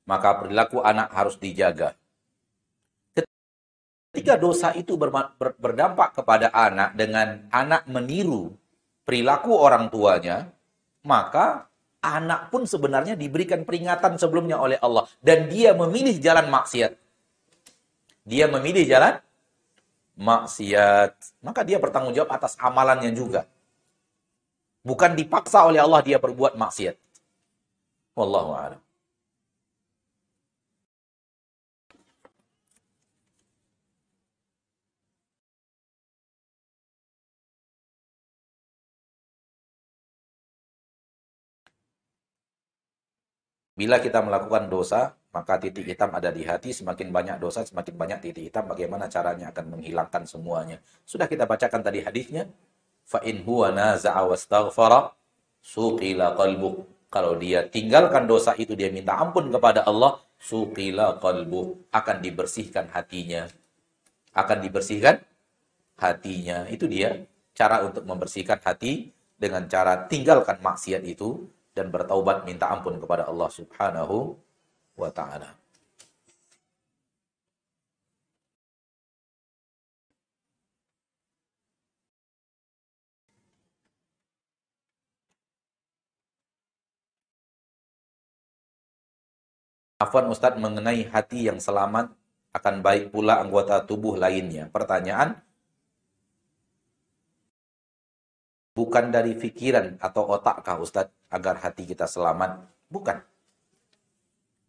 [0.09, 1.93] Maka perilaku anak harus dijaga.
[4.15, 4.97] Ketika dosa itu
[5.61, 8.55] berdampak kepada anak dengan anak meniru
[9.05, 10.49] perilaku orang tuanya,
[11.05, 11.69] maka
[12.01, 15.05] anak pun sebenarnya diberikan peringatan sebelumnya oleh Allah.
[15.21, 16.97] Dan dia memilih jalan maksiat.
[18.25, 19.21] Dia memilih jalan
[20.15, 21.13] maksiat,
[21.43, 23.47] maka dia bertanggung jawab atas amalannya juga.
[24.85, 26.97] Bukan dipaksa oleh Allah dia berbuat maksiat.
[28.15, 28.81] Wallahu a'lam.
[43.75, 46.71] Bila kita melakukan dosa, maka titik hitam ada di hati.
[46.71, 48.71] Semakin banyak dosa, semakin banyak titik hitam.
[48.71, 50.79] Bagaimana caranya akan menghilangkan semuanya.
[51.03, 52.47] Sudah kita bacakan tadi hadisnya.
[53.05, 55.11] Fa'in huwa naza'a wastaghfara
[55.59, 56.87] suqila qalbu.
[57.11, 61.91] Kalau dia tinggalkan dosa itu, dia minta ampun kepada Allah, suqila qalbu.
[61.91, 63.51] Akan dibersihkan hatinya.
[64.31, 65.19] Akan dibersihkan
[65.99, 66.71] hatinya.
[66.71, 67.27] Itu dia
[67.59, 73.51] cara untuk membersihkan hati dengan cara tinggalkan maksiat itu dan bertaubat minta ampun kepada Allah
[73.51, 74.39] Subhanahu
[74.95, 75.51] wa taala.
[90.05, 92.13] Afwan Ustadz mengenai hati yang selamat
[92.53, 94.69] akan baik pula anggota tubuh lainnya.
[94.69, 95.41] Pertanyaan,
[98.77, 102.69] bukan dari pikiran atau otakkah Ustadz agar hati kita selamat?
[102.93, 103.34] Bukan.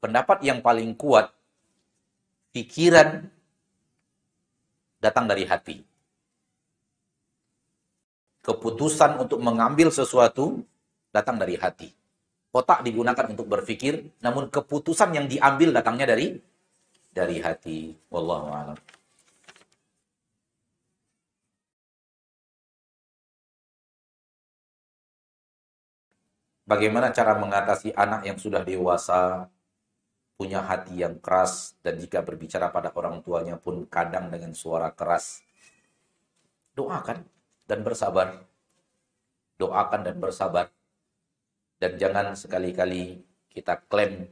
[0.06, 1.34] Pendapat yang paling kuat,
[2.53, 3.26] pikiran
[5.02, 5.82] datang dari hati.
[8.45, 10.61] Keputusan untuk mengambil sesuatu
[11.10, 11.90] datang dari hati.
[12.53, 16.38] Otak digunakan untuk berpikir, namun keputusan yang diambil datangnya dari
[17.10, 17.98] dari hati.
[18.14, 18.77] Wallahu a'lam.
[26.69, 29.49] Bagaimana cara mengatasi anak yang sudah dewasa,
[30.35, 35.39] punya hati yang keras, dan jika berbicara pada orang tuanya pun kadang dengan suara keras?
[36.75, 37.23] Doakan
[37.65, 38.43] dan bersabar.
[39.55, 40.67] Doakan dan bersabar.
[41.79, 44.27] Dan jangan sekali-kali kita klaim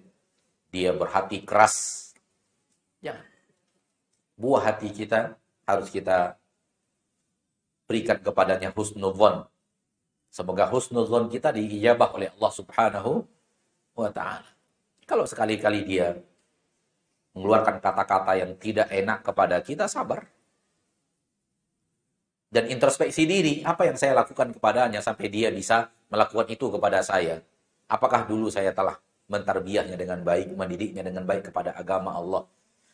[0.72, 2.12] dia berhati keras.
[3.00, 3.24] Jangan.
[4.36, 6.36] Buah hati kita harus kita
[7.88, 9.16] berikan kepadanya husnul
[10.34, 13.22] Semoga husnuzon kita diijabah oleh Allah Subhanahu
[13.94, 14.53] wa taala.
[15.04, 16.16] Kalau sekali-kali dia
[17.34, 20.30] mengeluarkan kata-kata yang tidak enak kepada kita, sabar.
[22.54, 27.42] Dan introspeksi diri, apa yang saya lakukan kepadanya sampai dia bisa melakukan itu kepada saya?
[27.90, 32.46] Apakah dulu saya telah mentarbiahnya dengan baik, mendidiknya dengan baik kepada agama Allah?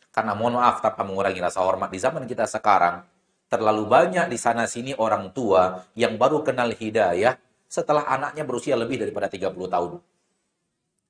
[0.08, 3.04] Karena mohon maaf tanpa mengurangi rasa hormat di zaman kita sekarang,
[3.50, 7.34] Terlalu banyak di sana sini orang tua yang baru kenal hidayah
[7.66, 9.98] setelah anaknya berusia lebih daripada 30 tahun.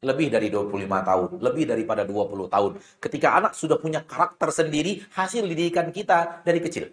[0.00, 2.72] Lebih dari 25 tahun, lebih daripada 20 tahun.
[2.96, 6.88] Ketika anak sudah punya karakter sendiri, hasil didikan kita dari kecil.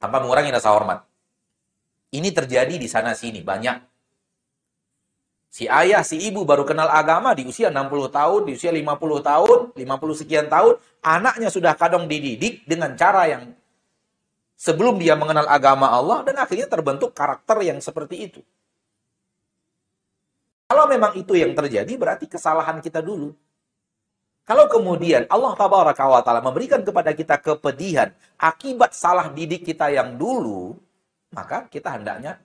[0.00, 1.04] Tanpa mengurangi rasa hormat.
[2.08, 3.90] Ini terjadi di sana sini, banyak.
[5.50, 9.58] Si ayah, si ibu baru kenal agama di usia 60 tahun, di usia 50 tahun,
[9.76, 13.52] 50 sekian tahun, anaknya sudah kadang dididik dengan cara yang
[14.54, 18.40] sebelum dia mengenal agama Allah dan akhirnya terbentuk karakter yang seperti itu.
[20.70, 23.34] Kalau memang itu yang terjadi berarti kesalahan kita dulu.
[24.46, 30.14] Kalau kemudian Allah tabaraka wa taala memberikan kepada kita kepedihan akibat salah didik kita yang
[30.14, 30.78] dulu,
[31.34, 32.38] maka kita hendaknya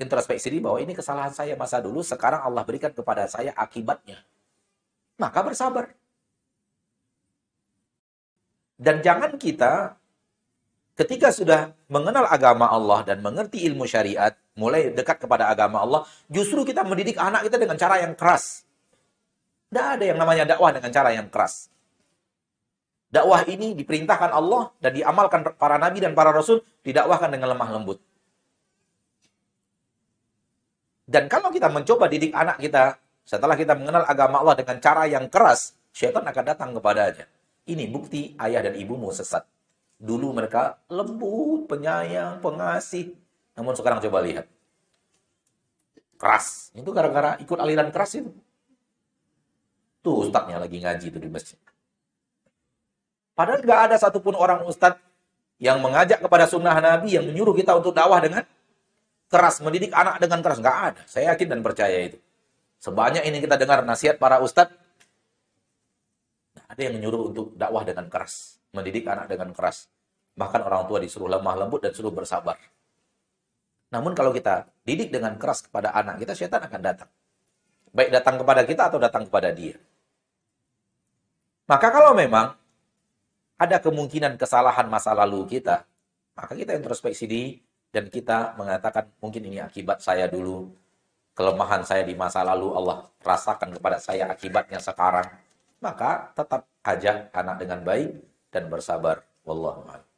[0.00, 4.24] introspeksi diri bahwa ini kesalahan saya masa dulu, sekarang Allah berikan kepada saya akibatnya.
[5.20, 5.92] Maka bersabar.
[8.80, 10.00] Dan jangan kita
[10.94, 16.00] ketika sudah mengenal agama Allah dan mengerti ilmu syariat, mulai dekat kepada agama Allah,
[16.30, 18.62] justru kita mendidik anak kita dengan cara yang keras.
[19.70, 21.66] Tidak ada yang namanya dakwah dengan cara yang keras.
[23.10, 27.98] Dakwah ini diperintahkan Allah dan diamalkan para nabi dan para rasul, didakwahkan dengan lemah lembut.
[31.04, 35.28] Dan kalau kita mencoba didik anak kita, setelah kita mengenal agama Allah dengan cara yang
[35.28, 37.28] keras, syaitan akan datang kepadanya.
[37.64, 39.53] Ini bukti ayah dan ibumu sesat.
[39.98, 43.14] Dulu mereka lembut, penyayang, pengasih.
[43.54, 44.46] Namun sekarang coba lihat.
[46.18, 46.74] Keras.
[46.74, 48.30] Itu gara-gara ikut aliran keras itu.
[50.04, 51.56] Tuh ustadznya lagi ngaji itu di masjid.
[53.34, 55.00] Padahal nggak ada satupun orang ustadz
[55.58, 58.44] yang mengajak kepada sunnah Nabi yang menyuruh kita untuk dakwah dengan
[59.32, 60.58] keras, mendidik anak dengan keras.
[60.60, 61.02] Nggak ada.
[61.08, 62.18] Saya yakin dan percaya itu.
[62.84, 64.76] Sebanyak ini kita dengar nasihat para ustadz,
[66.68, 68.60] ada yang menyuruh untuk dakwah dengan keras.
[68.74, 69.86] Mendidik anak dengan keras.
[70.34, 72.58] Bahkan orang tua disuruh lemah lembut dan suruh bersabar.
[73.94, 77.10] Namun kalau kita didik dengan keras kepada anak kita, syaitan akan datang.
[77.94, 79.78] Baik datang kepada kita atau datang kepada dia.
[81.70, 82.58] Maka kalau memang
[83.54, 85.86] ada kemungkinan kesalahan masa lalu kita,
[86.34, 87.42] maka kita introspeksi di
[87.94, 90.66] dan kita mengatakan mungkin ini akibat saya dulu
[91.38, 95.30] kelemahan saya di masa lalu Allah rasakan kepada saya akibatnya sekarang
[95.78, 98.10] maka tetap aja anak dengan baik
[98.54, 99.26] dan bersabar.
[99.42, 100.14] Wallahu a'lam.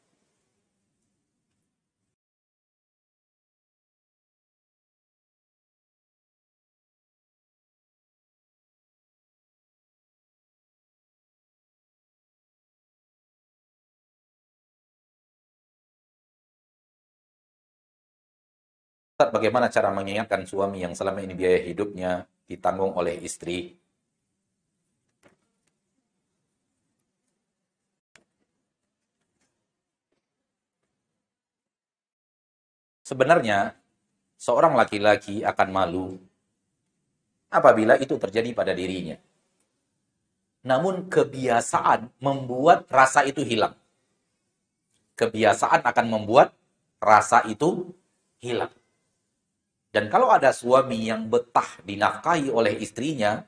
[19.16, 23.72] Bagaimana cara mengingatkan suami yang selama ini biaya hidupnya ditanggung oleh istri
[33.06, 33.70] Sebenarnya,
[34.34, 36.18] seorang laki-laki akan malu
[37.46, 39.14] apabila itu terjadi pada dirinya.
[40.66, 43.78] Namun kebiasaan membuat rasa itu hilang.
[45.14, 46.50] Kebiasaan akan membuat
[46.98, 47.94] rasa itu
[48.42, 48.74] hilang.
[49.94, 53.46] Dan kalau ada suami yang betah dinafkahi oleh istrinya,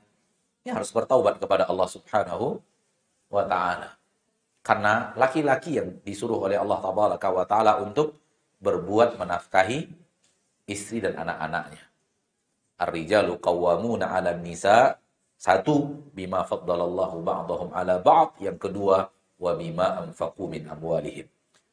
[0.63, 2.63] ya harus bertaubat kepada Allah Subhanahu
[3.27, 3.99] wa taala.
[4.63, 6.79] Karena laki-laki yang disuruh oleh Allah
[7.43, 8.15] taala untuk
[8.59, 9.87] berbuat menafkahi
[10.67, 11.83] istri dan anak-anaknya.
[12.79, 14.99] Ar-rijalu qawwamuna 'alan nisa
[15.39, 18.43] satu, bima faddalallahu ba'dahum ala ba'd.
[18.43, 19.07] Yang kedua,
[19.39, 21.27] wa bima anfaqu min amwalihim.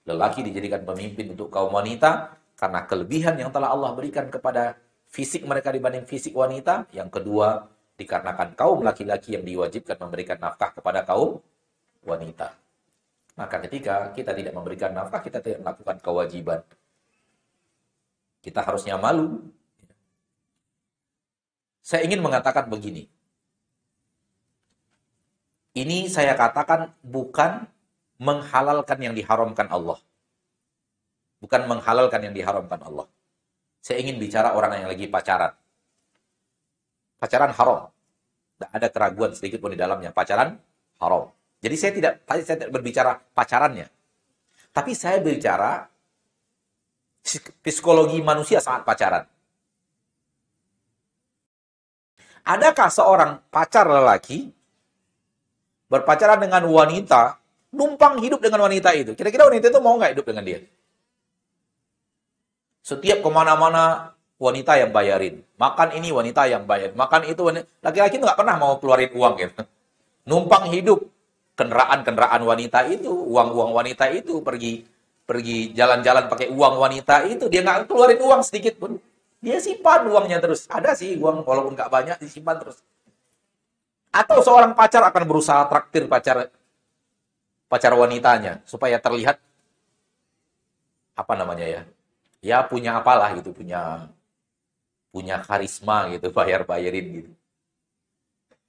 [0.06, 4.78] Lelaki dijadikan pemimpin untuk kaum wanita karena kelebihan yang telah Allah berikan kepada
[5.10, 6.86] fisik mereka dibanding fisik wanita.
[6.94, 7.66] Yang kedua,
[7.98, 11.42] dikarenakan kaum laki-laki yang diwajibkan memberikan nafkah kepada kaum
[12.06, 12.54] wanita.
[13.36, 16.60] Maka ketika kita tidak memberikan nafkah, kita tidak melakukan kewajiban.
[18.40, 19.44] Kita harusnya malu.
[21.84, 23.12] Saya ingin mengatakan begini.
[25.76, 27.68] Ini saya katakan bukan
[28.16, 30.00] menghalalkan yang diharamkan Allah.
[31.36, 33.04] Bukan menghalalkan yang diharamkan Allah.
[33.84, 35.52] Saya ingin bicara orang yang lagi pacaran.
[37.20, 37.92] Pacaran haram.
[38.56, 40.16] Tidak ada keraguan sedikit pun di dalamnya.
[40.16, 40.56] Pacaran
[40.96, 41.35] haram.
[41.66, 43.90] Jadi saya tidak, saya tidak berbicara pacarannya.
[44.70, 45.82] Tapi saya bicara
[47.66, 49.26] psikologi manusia saat pacaran.
[52.46, 54.46] Adakah seorang pacar lelaki
[55.90, 57.34] berpacaran dengan wanita,
[57.74, 59.18] numpang hidup dengan wanita itu.
[59.18, 60.62] Kira-kira wanita itu mau nggak hidup dengan dia?
[62.86, 65.42] Setiap ke mana-mana wanita yang bayarin.
[65.58, 66.94] Makan ini wanita yang bayar.
[66.94, 67.42] Makan itu
[67.82, 69.66] laki-laki itu nggak pernah mau keluarin uang gitu.
[70.30, 71.02] Numpang hidup
[71.56, 74.84] kendaraan-kendaraan wanita itu, uang-uang wanita itu pergi
[75.26, 78.94] pergi jalan-jalan pakai uang wanita itu dia nggak keluarin uang sedikit pun.
[79.42, 80.70] Dia simpan uangnya terus.
[80.70, 82.78] Ada sih uang walaupun nggak banyak disimpan terus.
[84.14, 86.48] Atau seorang pacar akan berusaha traktir pacar
[87.66, 89.42] pacar wanitanya supaya terlihat
[91.18, 91.82] apa namanya ya?
[92.44, 94.06] Ya punya apalah gitu, punya
[95.10, 97.30] punya karisma gitu, bayar-bayarin gitu.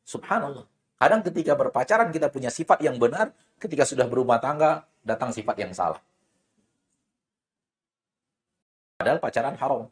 [0.08, 0.66] Subhanallah.
[0.98, 3.30] Kadang ketika berpacaran kita punya sifat yang benar,
[3.62, 6.02] ketika sudah berumah tangga datang sifat yang salah.
[8.98, 9.86] Padahal pacaran haram.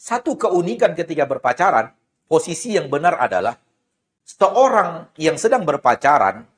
[0.00, 1.92] Satu keunikan ketika berpacaran,
[2.24, 3.60] posisi yang benar adalah
[4.24, 6.48] seorang yang sedang berpacaran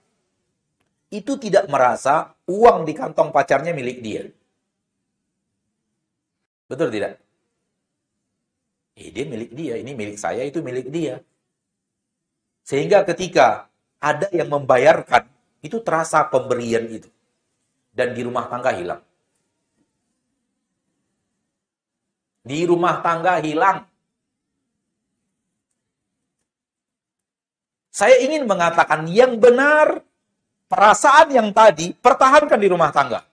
[1.11, 4.23] itu tidak merasa uang di kantong pacarnya milik dia.
[6.71, 7.19] Betul tidak?
[8.99, 11.23] Eh, dia milik dia, ini milik saya, itu milik dia.
[12.69, 13.65] Sehingga ketika
[13.97, 15.25] ada yang membayarkan,
[15.65, 17.09] itu terasa pemberian itu.
[17.97, 19.01] Dan di rumah tangga hilang.
[22.45, 23.89] Di rumah tangga hilang.
[27.89, 30.05] Saya ingin mengatakan yang benar,
[30.69, 33.25] perasaan yang tadi, pertahankan di rumah tangga.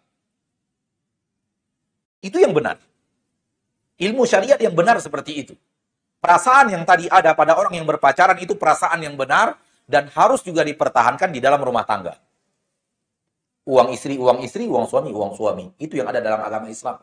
[2.24, 2.80] Itu yang benar.
[4.00, 5.54] Ilmu syariat yang benar seperti itu.
[6.20, 9.56] Perasaan yang tadi ada pada orang yang berpacaran itu perasaan yang benar
[9.86, 12.18] dan harus juga dipertahankan di dalam rumah tangga.
[13.66, 15.66] Uang istri, uang istri, uang suami, uang suami.
[15.82, 17.02] Itu yang ada dalam agama Islam.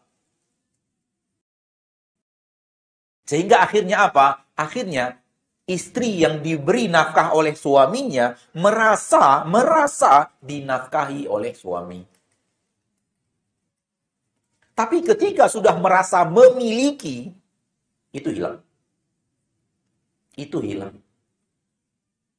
[3.26, 4.46] Sehingga akhirnya apa?
[4.54, 5.18] Akhirnya
[5.66, 12.02] istri yang diberi nafkah oleh suaminya merasa merasa dinafkahi oleh suami.
[14.72, 17.30] Tapi ketika sudah merasa memiliki
[18.12, 18.60] itu hilang.
[20.36, 20.96] Itu hilang.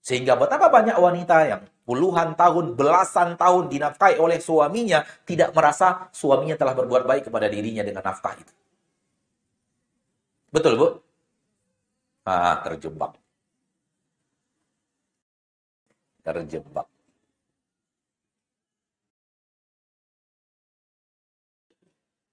[0.03, 6.59] Sehingga betapa banyak wanita yang puluhan tahun, belasan tahun dinafkahi oleh suaminya tidak merasa suaminya
[6.59, 8.53] telah berbuat baik kepada dirinya dengan nafkah itu.
[10.51, 10.87] Betul, Bu?
[12.27, 13.23] Ah, terjebak.
[16.23, 16.87] terjebak.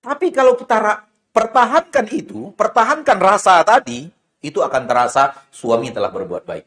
[0.01, 1.05] Tapi kalau kita
[1.35, 4.09] pertahankan itu, pertahankan rasa tadi,
[4.41, 6.67] itu akan terasa suami telah berbuat baik.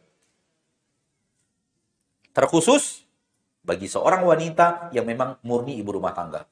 [2.34, 3.06] Terkhusus
[3.62, 6.46] bagi seorang wanita yang memang murni ibu rumah tangga.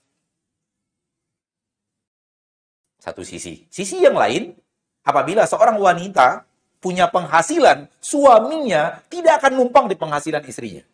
[3.02, 3.66] Satu sisi.
[3.66, 4.54] Sisi yang lain,
[5.02, 6.46] apabila seorang wanita
[6.78, 10.86] punya penghasilan, suaminya tidak akan numpang di penghasilan istrinya.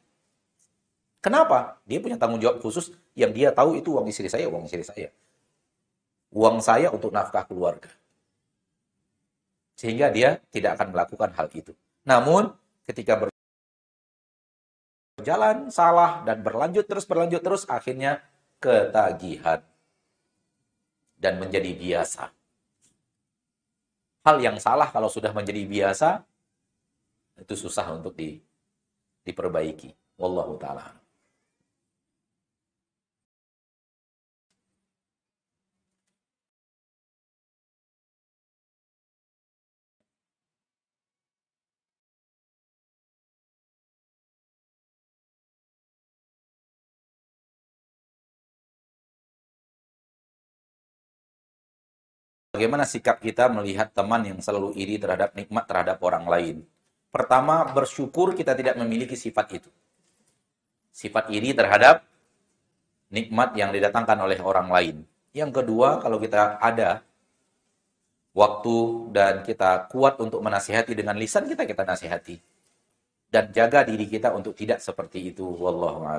[1.19, 1.83] Kenapa?
[1.83, 5.11] Dia punya tanggung jawab khusus yang dia tahu itu uang istri saya, uang istri saya.
[6.27, 7.87] uang saya untuk nafkah keluarga.
[9.77, 11.71] Sehingga dia tidak akan melakukan hal itu.
[12.09, 12.49] Namun
[12.89, 13.29] ketika
[15.21, 18.25] berjalan salah dan berlanjut terus berlanjut terus akhirnya
[18.57, 19.61] ketagihan
[21.17, 22.33] dan menjadi biasa.
[24.25, 26.25] Hal yang salah kalau sudah menjadi biasa
[27.37, 28.41] itu susah untuk di,
[29.23, 29.93] diperbaiki.
[30.17, 31.06] Wallahu taala.
[52.57, 56.55] Bagaimana sikap kita melihat teman yang selalu iri terhadap nikmat terhadap orang lain?
[57.13, 59.69] Pertama, bersyukur kita tidak memiliki sifat itu.
[60.89, 62.01] Sifat iri terhadap
[63.13, 65.05] nikmat yang didatangkan oleh orang lain.
[65.37, 67.05] Yang kedua, kalau kita ada
[68.33, 68.77] waktu
[69.13, 72.41] dan kita kuat untuk menasihati dengan lisan kita, kita nasihati.
[73.29, 75.45] Dan jaga diri kita untuk tidak seperti itu.
[75.45, 76.09] Wallahu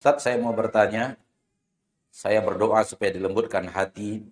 [0.00, 1.20] Ustaz, saya mau bertanya.
[2.08, 4.24] Saya berdoa supaya dilembutkan hati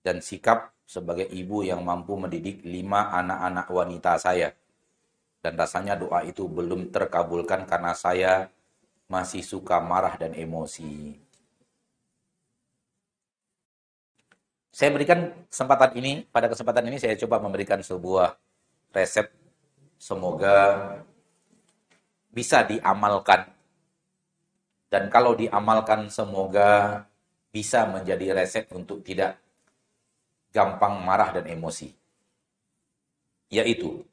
[0.00, 4.56] dan sikap sebagai ibu yang mampu mendidik lima anak-anak wanita saya.
[5.44, 8.48] Dan rasanya doa itu belum terkabulkan karena saya
[9.12, 11.20] masih suka marah dan emosi.
[14.72, 18.40] Saya berikan kesempatan ini, pada kesempatan ini saya coba memberikan sebuah
[18.96, 19.28] resep.
[20.00, 20.96] Semoga
[22.32, 23.57] bisa diamalkan
[24.88, 27.04] dan kalau diamalkan semoga
[27.52, 29.36] bisa menjadi resep untuk tidak
[30.52, 31.92] gampang marah dan emosi.
[33.48, 34.04] Yaitu,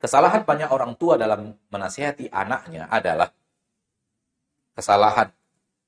[0.00, 3.32] kesalahan banyak orang tua dalam menasihati anaknya adalah
[4.76, 5.32] kesalahan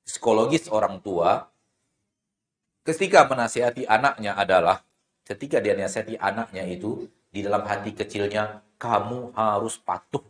[0.05, 1.45] psikologis orang tua
[2.81, 4.81] ketika menasihati anaknya adalah
[5.21, 10.25] ketika dia nasihati anaknya itu di dalam hati kecilnya kamu harus patuh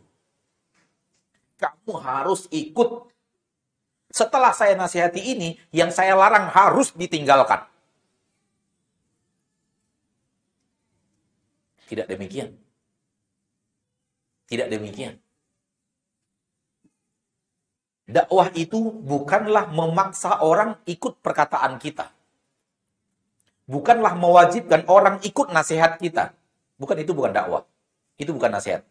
[1.60, 3.12] kamu harus ikut.
[4.10, 7.62] Setelah saya nasihati ini, yang saya larang harus ditinggalkan.
[11.86, 12.56] Tidak demikian.
[14.50, 15.14] Tidak demikian.
[18.10, 22.10] Dakwah itu bukanlah memaksa orang ikut perkataan kita.
[23.70, 26.34] Bukanlah mewajibkan orang ikut nasihat kita.
[26.74, 27.62] Bukan itu bukan dakwah.
[28.18, 28.82] Itu bukan nasihat.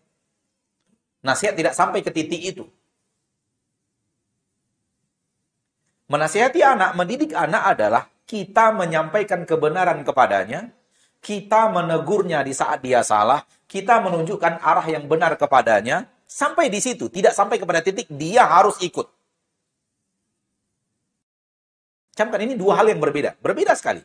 [1.20, 2.66] Nasihat tidak sampai ke titik itu.
[6.10, 10.74] Menasihati anak, mendidik anak adalah kita menyampaikan kebenaran kepadanya,
[11.22, 17.14] kita menegurnya di saat dia salah, kita menunjukkan arah yang benar kepadanya, sampai di situ,
[17.14, 19.06] tidak sampai kepada titik dia harus ikut.
[22.18, 24.02] Camkan ini dua hal yang berbeda, berbeda sekali.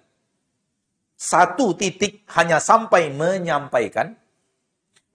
[1.17, 4.13] Satu titik hanya sampai menyampaikan,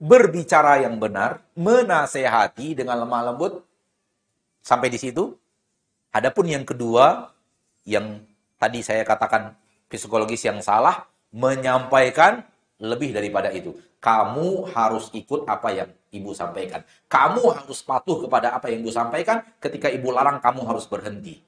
[0.00, 3.60] berbicara yang benar, menasehati dengan lemah lembut,
[4.64, 5.36] sampai di situ.
[6.10, 7.30] Adapun yang kedua,
[7.84, 8.18] yang
[8.56, 9.54] tadi saya katakan
[9.86, 12.42] psikologis yang salah, menyampaikan
[12.80, 13.76] lebih daripada itu.
[14.00, 16.80] Kamu harus ikut apa yang ibu sampaikan.
[17.04, 19.44] Kamu harus patuh kepada apa yang ibu sampaikan.
[19.60, 21.44] Ketika ibu larang, kamu harus berhenti.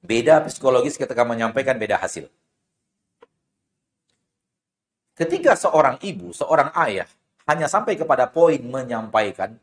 [0.00, 2.32] Beda psikologis ketika menyampaikan, beda hasil.
[5.14, 7.06] Ketika seorang ibu, seorang ayah
[7.46, 9.54] hanya sampai kepada poin menyampaikan,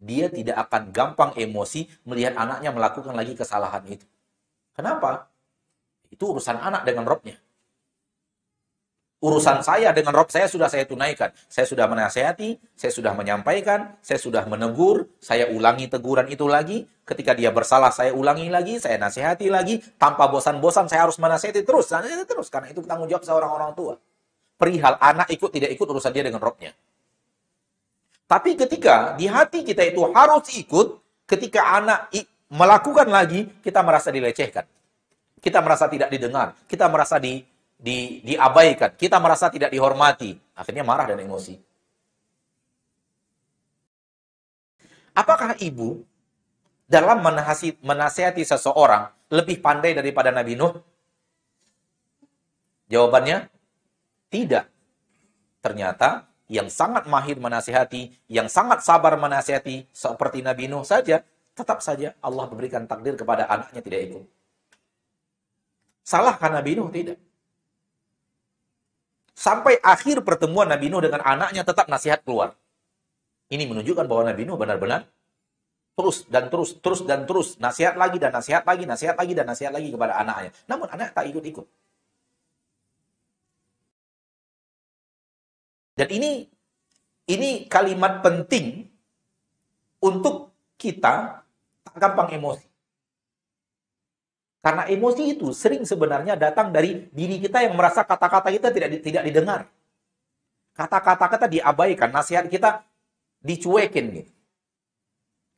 [0.00, 4.08] dia tidak akan gampang emosi melihat anaknya melakukan lagi kesalahan itu.
[4.72, 5.28] Kenapa?
[6.08, 7.36] Itu urusan anak dengan robnya.
[9.16, 11.32] Urusan saya dengan rob saya sudah saya tunaikan.
[11.48, 16.84] Saya sudah menasehati, saya sudah menyampaikan, saya sudah menegur, saya ulangi teguran itu lagi.
[17.04, 19.80] Ketika dia bersalah, saya ulangi lagi, saya nasihati lagi.
[19.96, 21.88] Tanpa bosan-bosan, saya harus menasehati terus.
[21.88, 23.96] Nasihati terus, karena itu tanggung jawab seorang orang tua
[24.56, 26.72] perihal anak ikut tidak ikut urusan dia dengan robnya.
[28.26, 30.98] Tapi ketika di hati kita itu harus ikut,
[31.30, 32.10] ketika anak
[32.50, 34.66] melakukan lagi, kita merasa dilecehkan.
[35.38, 37.38] Kita merasa tidak didengar, kita merasa di,
[37.78, 40.34] di, diabaikan, kita merasa tidak dihormati.
[40.58, 41.54] Akhirnya marah dan emosi.
[45.14, 46.02] Apakah ibu
[46.90, 47.22] dalam
[47.80, 50.74] menasihati seseorang lebih pandai daripada Nabi Nuh?
[52.90, 53.46] Jawabannya,
[54.32, 54.70] tidak.
[55.62, 61.26] Ternyata yang sangat mahir menasihati, yang sangat sabar menasihati, seperti Nabi Nuh saja,
[61.56, 64.24] tetap saja Allah memberikan takdir kepada anaknya tidak ikut.
[66.06, 66.86] Salahkan Nabi Nuh?
[66.92, 67.18] Tidak.
[69.36, 72.54] Sampai akhir pertemuan Nabi Nuh dengan anaknya tetap nasihat keluar.
[73.50, 75.10] Ini menunjukkan bahwa Nabi Nuh benar-benar
[75.96, 77.58] terus dan terus, terus dan terus.
[77.58, 80.54] Nasihat lagi dan nasihat lagi, nasihat lagi dan nasihat lagi kepada anaknya.
[80.70, 81.66] Namun anak tak ikut-ikut.
[85.96, 86.44] Dan ini
[87.26, 88.84] ini kalimat penting
[90.04, 91.40] untuk kita
[91.82, 92.68] tak gampang emosi.
[94.60, 99.22] Karena emosi itu sering sebenarnya datang dari diri kita yang merasa kata-kata kita tidak tidak
[99.24, 99.60] didengar.
[100.76, 102.84] Kata-kata kita diabaikan, nasihat kita
[103.40, 104.32] dicuekin gitu.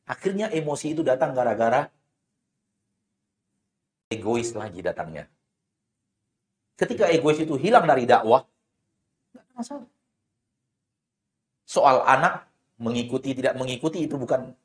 [0.07, 1.91] Akhirnya emosi itu datang gara-gara
[4.09, 5.27] egois lagi datangnya.
[6.79, 8.47] Ketika egois itu hilang dari dakwah,
[9.53, 9.98] masalah.
[11.69, 12.49] Soal anak
[12.81, 14.57] mengikuti tidak mengikuti itu bukan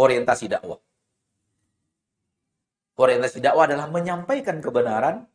[0.00, 0.80] orientasi dakwah.
[2.96, 5.28] Orientasi dakwah adalah menyampaikan kebenaran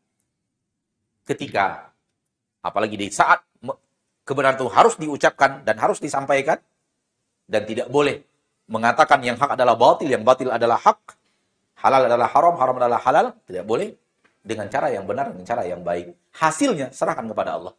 [1.29, 1.93] ketika
[2.65, 3.45] apalagi di saat
[4.25, 6.57] kebenaran itu harus diucapkan dan harus disampaikan
[7.45, 8.25] dan tidak boleh
[8.67, 10.99] mengatakan yang hak adalah batil, yang batil adalah hak,
[11.79, 13.95] halal adalah haram, haram adalah halal, tidak boleh
[14.43, 16.11] dengan cara yang benar, dengan cara yang baik.
[16.35, 17.73] Hasilnya serahkan kepada Allah.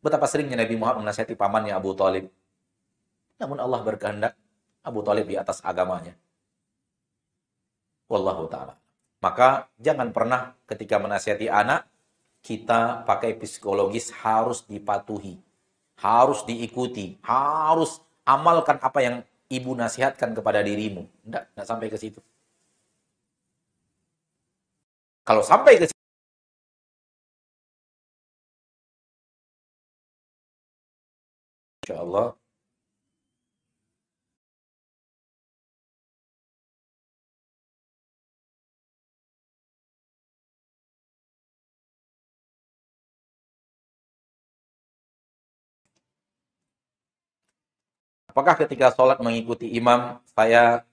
[0.00, 2.32] Betapa seringnya Nabi Muhammad menasihati pamannya Abu Talib.
[3.36, 4.32] Namun Allah berkehendak
[4.80, 6.16] Abu Talib di atas agamanya.
[8.08, 8.74] Wallahu ta'ala.
[9.20, 11.84] Maka jangan pernah ketika menasihati anak,
[12.40, 15.36] kita pakai psikologis harus dipatuhi
[16.00, 19.16] harus diikuti, harus amalkan apa yang
[19.52, 21.04] ibu nasihatkan kepada dirimu.
[21.04, 22.20] Tidak, tidak sampai ke situ.
[25.28, 25.99] Kalau sampai ke situ,
[32.02, 32.26] Allah
[48.30, 50.86] Apakah ketika sholat mengikuti imam, saya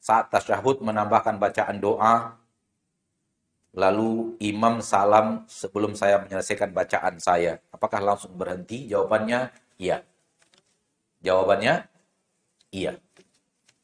[0.00, 2.32] saat tasyahud menambahkan bacaan doa,
[3.76, 7.60] lalu imam salam sebelum saya menyelesaikan bacaan saya.
[7.72, 8.88] Apakah langsung berhenti?
[8.88, 10.00] Jawabannya, iya.
[11.22, 11.86] Jawabannya,
[12.74, 12.98] iya.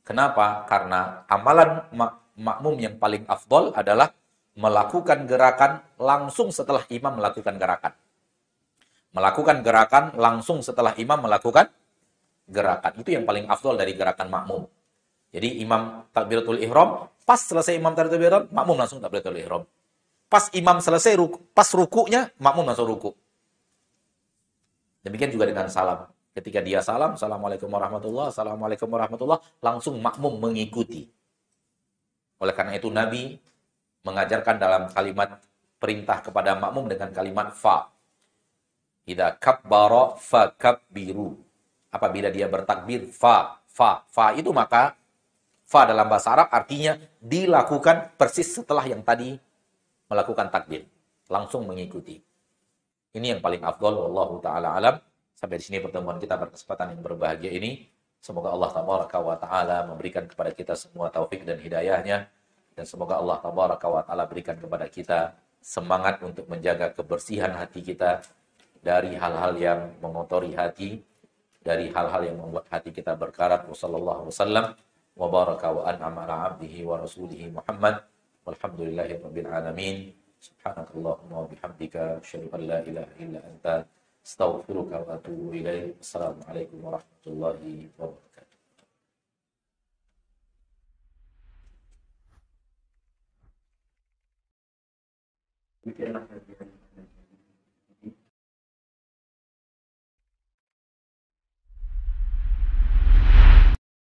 [0.02, 0.66] Kenapa?
[0.66, 4.14] Karena amalan mak makmum yang paling afdol adalah
[4.58, 7.92] melakukan gerakan langsung setelah imam melakukan gerakan.
[9.14, 11.70] Melakukan gerakan langsung setelah imam melakukan
[12.46, 12.92] gerakan.
[12.98, 14.62] Itu yang paling afdol dari gerakan makmum.
[15.28, 19.62] Jadi imam takbiratul ihram, pas selesai imam takbiratul ihram, makmum langsung takbiratul ihram.
[20.28, 23.16] Pas imam selesai, ruku, pas rukunya, makmum langsung ruku.
[25.04, 26.04] Demikian juga dengan salam.
[26.36, 31.08] Ketika dia salam, Assalamualaikum warahmatullah, Assalamualaikum warahmatullah, langsung makmum mengikuti.
[32.38, 33.34] Oleh karena itu Nabi
[34.06, 35.42] mengajarkan dalam kalimat
[35.82, 37.90] perintah kepada makmum dengan kalimat fa.
[39.08, 41.48] Idza kabbara fa kabbiru
[41.88, 44.92] apabila dia bertakbir fa fa fa itu maka
[45.64, 49.36] fa dalam bahasa Arab artinya dilakukan persis setelah yang tadi
[50.08, 50.84] melakukan takbir
[51.28, 52.20] langsung mengikuti
[53.16, 54.96] ini yang paling afdol wallahu taala alam
[55.38, 57.86] sampai di sini pertemuan kita berkesempatan yang berbahagia ini
[58.18, 62.26] semoga Allah tabaraka wa taala memberikan kepada kita semua taufik dan hidayahnya
[62.74, 68.26] dan semoga Allah tabaraka wa taala berikan kepada kita semangat untuk menjaga kebersihan hati kita
[68.82, 71.02] dari hal-hal yang mengotori hati
[71.62, 73.66] dari hal-hal yang membuat hati kita berkarat.
[73.68, 74.72] Wassallallahu wasallam
[75.18, 78.00] wa baraka wa an'ama ala abdihi wa rasulihi Muhammad.
[79.52, 80.14] Alamin.
[80.38, 82.78] Subhanakallahumma bihamdika asyhadu an la
[83.42, 83.84] anta
[84.28, 85.96] astaghfiruka wa atubu ilaik.
[86.04, 88.60] Assalamualaikum warahmatullahi wabarakatuh.
[95.88, 96.28] Bikinlah